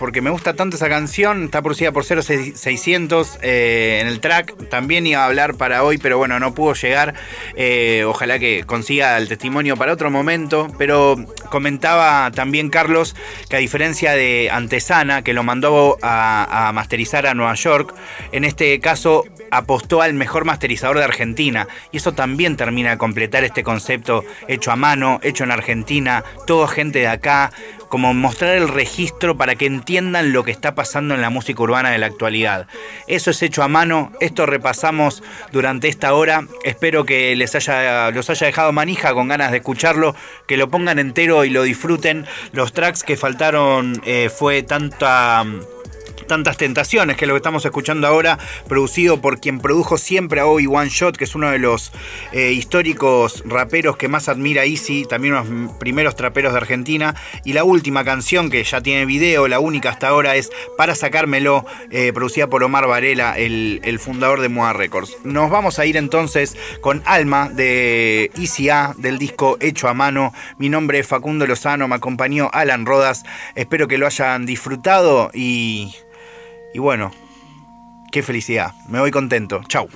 [0.01, 1.44] Porque me gusta tanto esa canción.
[1.44, 4.68] Está producida por 0600 eh, en el track.
[4.68, 7.14] También iba a hablar para hoy, pero bueno, no pudo llegar.
[7.55, 10.68] Eh, ojalá que consiga el testimonio para otro momento.
[10.78, 11.16] Pero
[11.51, 13.14] comentaba también Carlos
[13.48, 17.94] que a diferencia de Antesana, que lo mandó a, a masterizar a Nueva York,
[18.32, 21.68] en este caso apostó al mejor masterizador de Argentina.
[21.92, 26.66] Y eso también termina de completar este concepto hecho a mano, hecho en Argentina, todo
[26.66, 27.53] gente de acá,
[27.91, 31.91] como mostrar el registro para que entiendan lo que está pasando en la música urbana
[31.91, 32.68] de la actualidad.
[33.07, 35.22] Eso es hecho a mano, esto repasamos
[35.53, 40.14] durante esta hora, espero que les haya, los haya dejado manija con ganas de escucharlo,
[40.47, 42.26] que lo pongan entero y lo disfruten.
[42.53, 45.45] Los tracks que faltaron eh, fue tanta
[46.26, 50.46] tantas tentaciones, que es lo que estamos escuchando ahora, producido por quien produjo siempre a
[50.46, 51.92] Obi One Shot, que es uno de los
[52.32, 57.14] eh, históricos raperos que más admira Easy, también uno de los primeros traperos de Argentina.
[57.44, 61.64] Y la última canción, que ya tiene video, la única hasta ahora, es Para Sacármelo,
[61.90, 65.16] eh, producida por Omar Varela, el, fundador de Moa Records.
[65.24, 70.32] Nos vamos a ir entonces con Alma de Easy A, del disco Hecho a Mano.
[70.58, 73.24] Mi nombre es Facundo Lozano, me acompañó Alan Rodas.
[73.54, 75.94] Espero que lo hayan disfrutado y
[76.74, 77.10] y bueno,
[78.10, 78.72] qué felicidad.
[78.88, 79.62] Me voy contento.
[79.68, 79.88] Chau.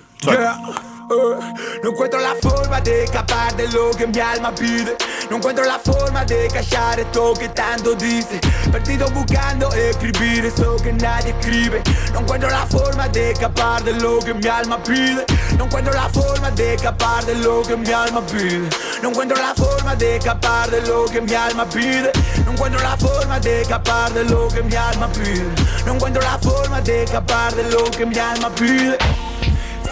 [1.11, 1.39] Uh,
[1.83, 4.97] no encuentro la forma de escapar de lo que mi alma pide.
[5.31, 8.41] No encuentro la forma de callar esto que tanto dice.
[8.73, 11.83] Perdido buscando escribir eso que nadie escribe.
[12.13, 15.27] No encuentro la forma de escapar de lo que mi alma pide.
[15.59, 18.69] No encuentro la forma de escapar de lo que mi alma pide.
[19.03, 22.13] No encuentro la forma de escapar de lo que mi alma pide.
[22.47, 25.45] No encuentro la forma de escapar de lo que mi alma pide.
[25.85, 28.97] No encuentro la forma de escapar de lo que mi alma pide.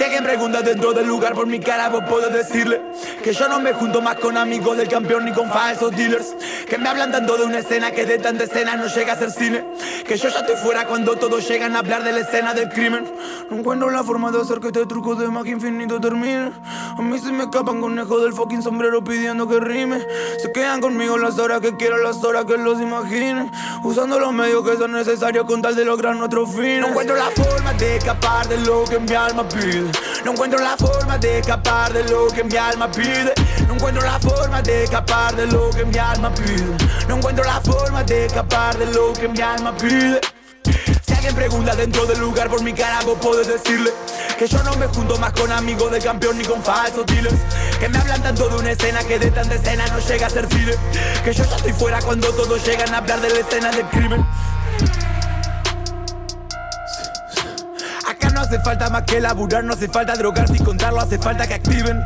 [0.03, 2.83] Si alguien pregunta dentro del lugar por mi cara, vos puedo decirle
[3.23, 6.35] que yo no me junto más con amigos del campeón ni con falsos dealers.
[6.69, 9.31] Que me hablan tanto de una escena que de tanta escena no llega a ser
[9.31, 9.65] cine.
[10.05, 13.05] Que yo ya estoy fuera cuando todos llegan a hablar de la escena del crimen.
[13.49, 16.51] No encuentro la forma de hacer que este truco de magia infinito termine.
[16.99, 20.05] A mí se me escapan conejos del fucking sombrero pidiendo que rime.
[20.43, 23.53] Se quedan conmigo las horas que quieran, las horas que los imaginen.
[23.85, 26.81] Usando los medios que son necesarios con tal de lograr nuestro fin.
[26.81, 29.92] No encuentro la forma de escapar de lo que mi alma pide.
[30.25, 33.33] No encuentro la forma de escapar de lo que mi alma pide.
[33.67, 36.77] No encuentro la forma de escapar de lo que mi alma pide.
[37.09, 40.21] No encuentro la forma de escapar de lo que mi alma pide.
[41.07, 43.91] Si alguien pregunta dentro del lugar por mi cara, vos decirle
[44.39, 47.37] que yo no me junto más con amigos de campeón ni con falsos dealers.
[47.79, 50.47] Que me hablan tanto de una escena que de tanta escena no llega a ser
[50.49, 50.75] cine.
[51.25, 54.27] Que yo ya estoy fuera cuando todos llegan a hablar de la escena del crimen.
[58.43, 62.05] Hace falta más que laburar, no hace falta drogar sin contarlo, hace falta que activen.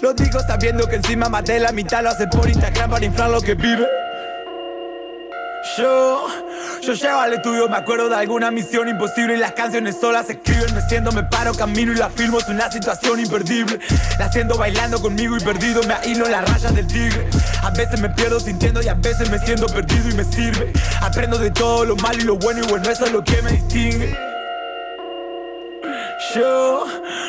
[0.00, 3.40] Lo digo sabiendo que encima maté la mitad, lo hace por Instagram para inflar lo
[3.40, 3.86] que vive.
[5.78, 6.26] Yo,
[6.82, 10.74] yo llego al estudio, me acuerdo de alguna misión imposible y las canciones solas escriben.
[10.74, 13.78] Me siento, me paro, camino y la filmo, es una situación imperdible.
[14.18, 17.28] La siento bailando conmigo y perdido, me ahilo en las rayas del tigre.
[17.62, 20.72] A veces me pierdo sintiendo y a veces me siento perdido y me sirve.
[21.00, 23.52] Aprendo de todo lo malo y lo bueno y bueno, eso es lo que me
[23.52, 24.31] distingue.
[26.34, 26.84] Yo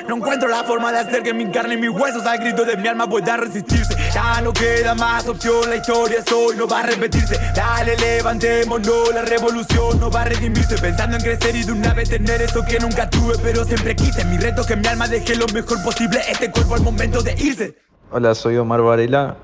[0.08, 2.78] no encuentro la forma de hacer que mi carne y mis huesos al grito de
[2.78, 3.96] mi alma puedan resistirse.
[4.14, 7.38] Ya no queda más opción, la historia es no va a repetirse.
[7.56, 10.78] Dale, levantémonos, la revolución no va a redimirse.
[10.78, 14.24] Pensando en crecer y de una vez tener eso que nunca tuve, pero siempre quise.
[14.26, 17.34] Mi reto es que mi alma deje lo mejor posible este cuerpo al momento de
[17.40, 17.78] irse.
[18.12, 19.38] Hola, soy Omar Varela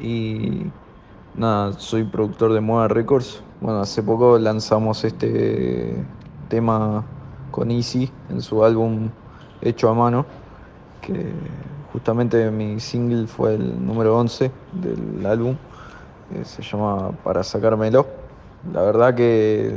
[0.00, 0.62] y
[1.34, 3.42] nada, soy productor de Moda Records.
[3.60, 5.94] Bueno, hace poco lanzamos este
[6.48, 7.04] tema
[7.54, 9.08] con Easy en su álbum
[9.62, 10.26] hecho a mano,
[11.00, 11.32] que
[11.92, 15.54] justamente mi single fue el número 11 del álbum,
[16.32, 18.06] que se llama Para sacármelo.
[18.72, 19.68] La verdad que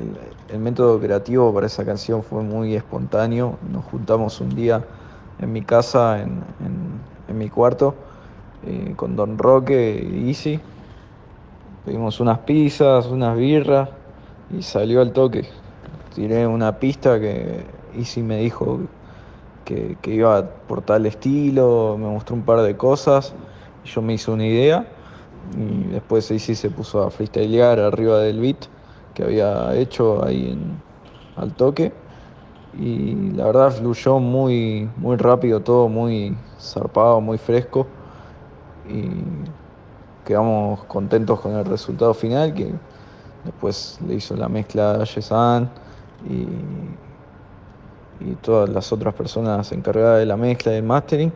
[0.50, 3.60] el, método creativo para esa canción fue muy espontáneo.
[3.72, 4.84] Nos juntamos un día
[5.40, 7.94] en mi casa, en, en- en mi cuarto,
[8.64, 10.60] eh, con Don Roque y Easy.
[11.86, 13.90] Pedimos unas pizzas, unas birras
[14.50, 15.67] y salió al toque.
[16.18, 17.64] Tiré una pista que
[17.96, 18.80] Easy me dijo
[19.66, 23.36] que, que iba por tal estilo, me mostró un par de cosas,
[23.86, 24.88] yo me hice una idea.
[25.56, 28.66] Y después Easy se puso a freestylear arriba del beat
[29.14, 30.58] que había hecho ahí
[31.36, 31.94] al toque.
[32.80, 37.86] Y la verdad fluyó muy, muy rápido todo, muy zarpado, muy fresco.
[38.90, 39.08] Y
[40.26, 42.74] quedamos contentos con el resultado final que
[43.46, 45.70] después le hizo la mezcla a Yesan
[46.20, 47.00] y,
[48.20, 51.34] y todas las otras personas encargadas de la mezcla y del mastering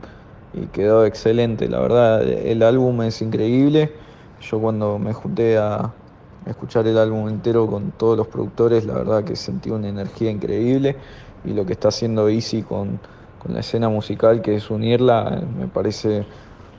[0.52, 2.24] y quedó excelente, la verdad.
[2.24, 4.00] El álbum es increíble,
[4.40, 5.98] yo cuando me junté a
[6.46, 11.02] escuchar el álbum entero con todos los productores, la verdad que sentí una energía increíble
[11.44, 13.02] y lo que está haciendo Easy con,
[13.38, 16.28] con la escena musical, que es unirla, me parece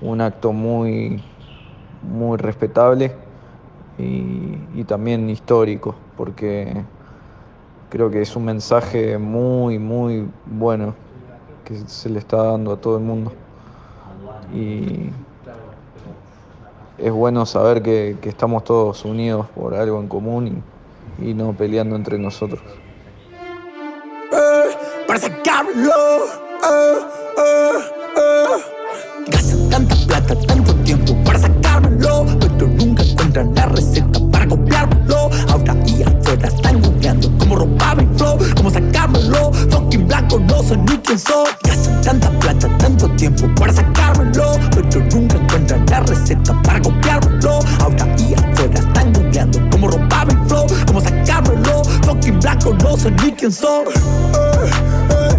[0.01, 1.25] un acto muy,
[2.01, 3.19] muy respetable
[3.97, 6.89] y, y también histórico, porque
[7.93, 10.95] creo que es un mensaje muy, muy bueno
[11.63, 13.35] que se le está dando a todo el mundo.
[14.55, 15.11] Y
[16.97, 20.63] es bueno saber que, que estamos todos unidos por algo en común
[21.21, 22.63] y, y no peleando entre nosotros.
[24.33, 24.71] eh,
[25.07, 26.25] para sacarlo.
[26.65, 26.99] Eh,
[27.37, 27.93] eh,
[29.71, 33.67] tanta plata, tanto tiempo para sacármelo, pero nunca encuentran la
[37.63, 39.53] robar mi flow, cómo sacármelo.
[39.71, 41.47] Fucking blanco, no sé ni quién soy.
[41.65, 47.61] Gastan tanta plata, tanto tiempo para sacármelo, pero nunca encuentran la receta para copiármelo.
[47.81, 51.82] Ahora y afuera están googleando cómo robar mi flow, cómo sacármelo.
[52.03, 53.87] Fucking blanco, no sé ni quién soy.
[53.89, 54.93] Eh.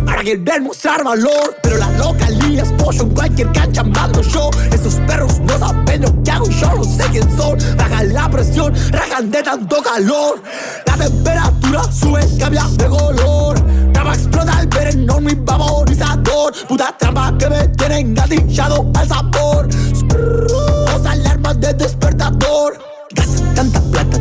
[0.07, 4.49] Ahora quieren mostrar valor, pero la localía es pollo en cualquier cancha mando yo.
[4.72, 7.57] Esos perros no saben lo que hago, yo no sé quién son.
[7.78, 10.41] Baja la presión rajan de tanto calor.
[10.86, 13.59] La temperatura sube, cambia de color.
[13.93, 16.53] Trama explota al ver en mi vaporizador.
[16.68, 19.68] Puta trampa que me tienen gatillado al sabor.
[19.68, 22.78] Dos alarmas de despertador.
[23.16, 24.20] Gastan tanta plata,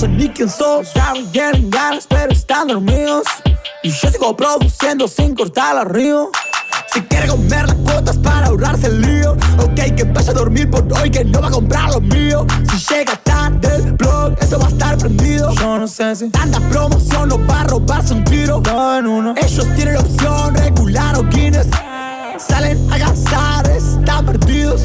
[0.00, 0.86] Sé ni quién soy.
[0.94, 3.24] Ya no tienen ganas, pero están dormidos.
[3.82, 6.30] Y yo sigo produciendo sin cortar la río.
[6.90, 10.90] Si quiere comer las cuotas para ahorrarse el lío, ok, que vaya a dormir por
[10.98, 12.46] hoy, que no va a comprar lo mío.
[12.70, 15.52] Si llega tarde el blog, eso va a estar prendido.
[15.56, 18.62] Yo no sé si tanta promoción no va a robarse un tiro.
[18.96, 19.34] En uno.
[19.36, 21.66] Ellos tienen la opción regular o Guinness.
[22.38, 24.80] Salen a cazar, están perdidos.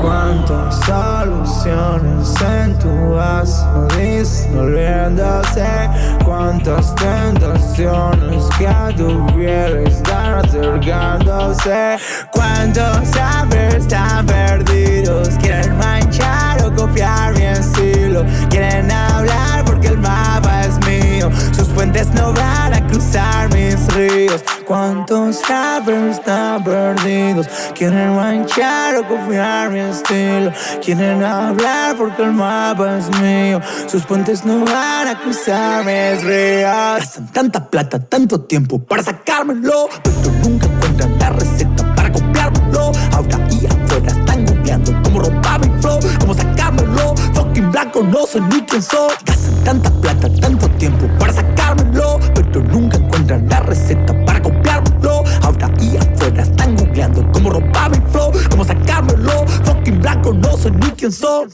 [0.00, 5.66] Cuántas soluciones en tu vaso disolviéndose
[6.24, 11.96] Cuántas tentaciones que a tu piel están acercándose
[12.32, 20.62] Cuántos saberes están perdidos Quieren manchar o copiar mi estilo Quieren hablar porque el mapa
[20.62, 21.07] es mío
[21.52, 24.44] Sus puentes no van a cruzar mis ríos.
[24.68, 30.52] Cuántos saberes están perdidos Quieren manchar o copiar mi estilo
[30.84, 36.98] Quieren hablar porque el mapa es mío Sus puentes no van a cruzar mis ríos.
[36.98, 39.88] Gastan tanta plata, tanto tiempo para sacármelo.
[40.02, 45.80] Pero nunca encuentran la receta para copiármelo Ahora y afuera están googleando cómo robar mi
[45.80, 46.47] flow Cómo sacármelo
[47.58, 49.10] Fucking blanco, no sé ni quién soy.
[49.24, 55.24] Gastan tanta plata, tanto tiempo para sacármelo Pero nunca encuentran la receta para copiármelo.
[55.42, 59.44] Ahora y afuera están googleando cómo robar mi flow Cómo sacármelo.
[59.64, 61.48] Fucking blanco, no sé ni quién soy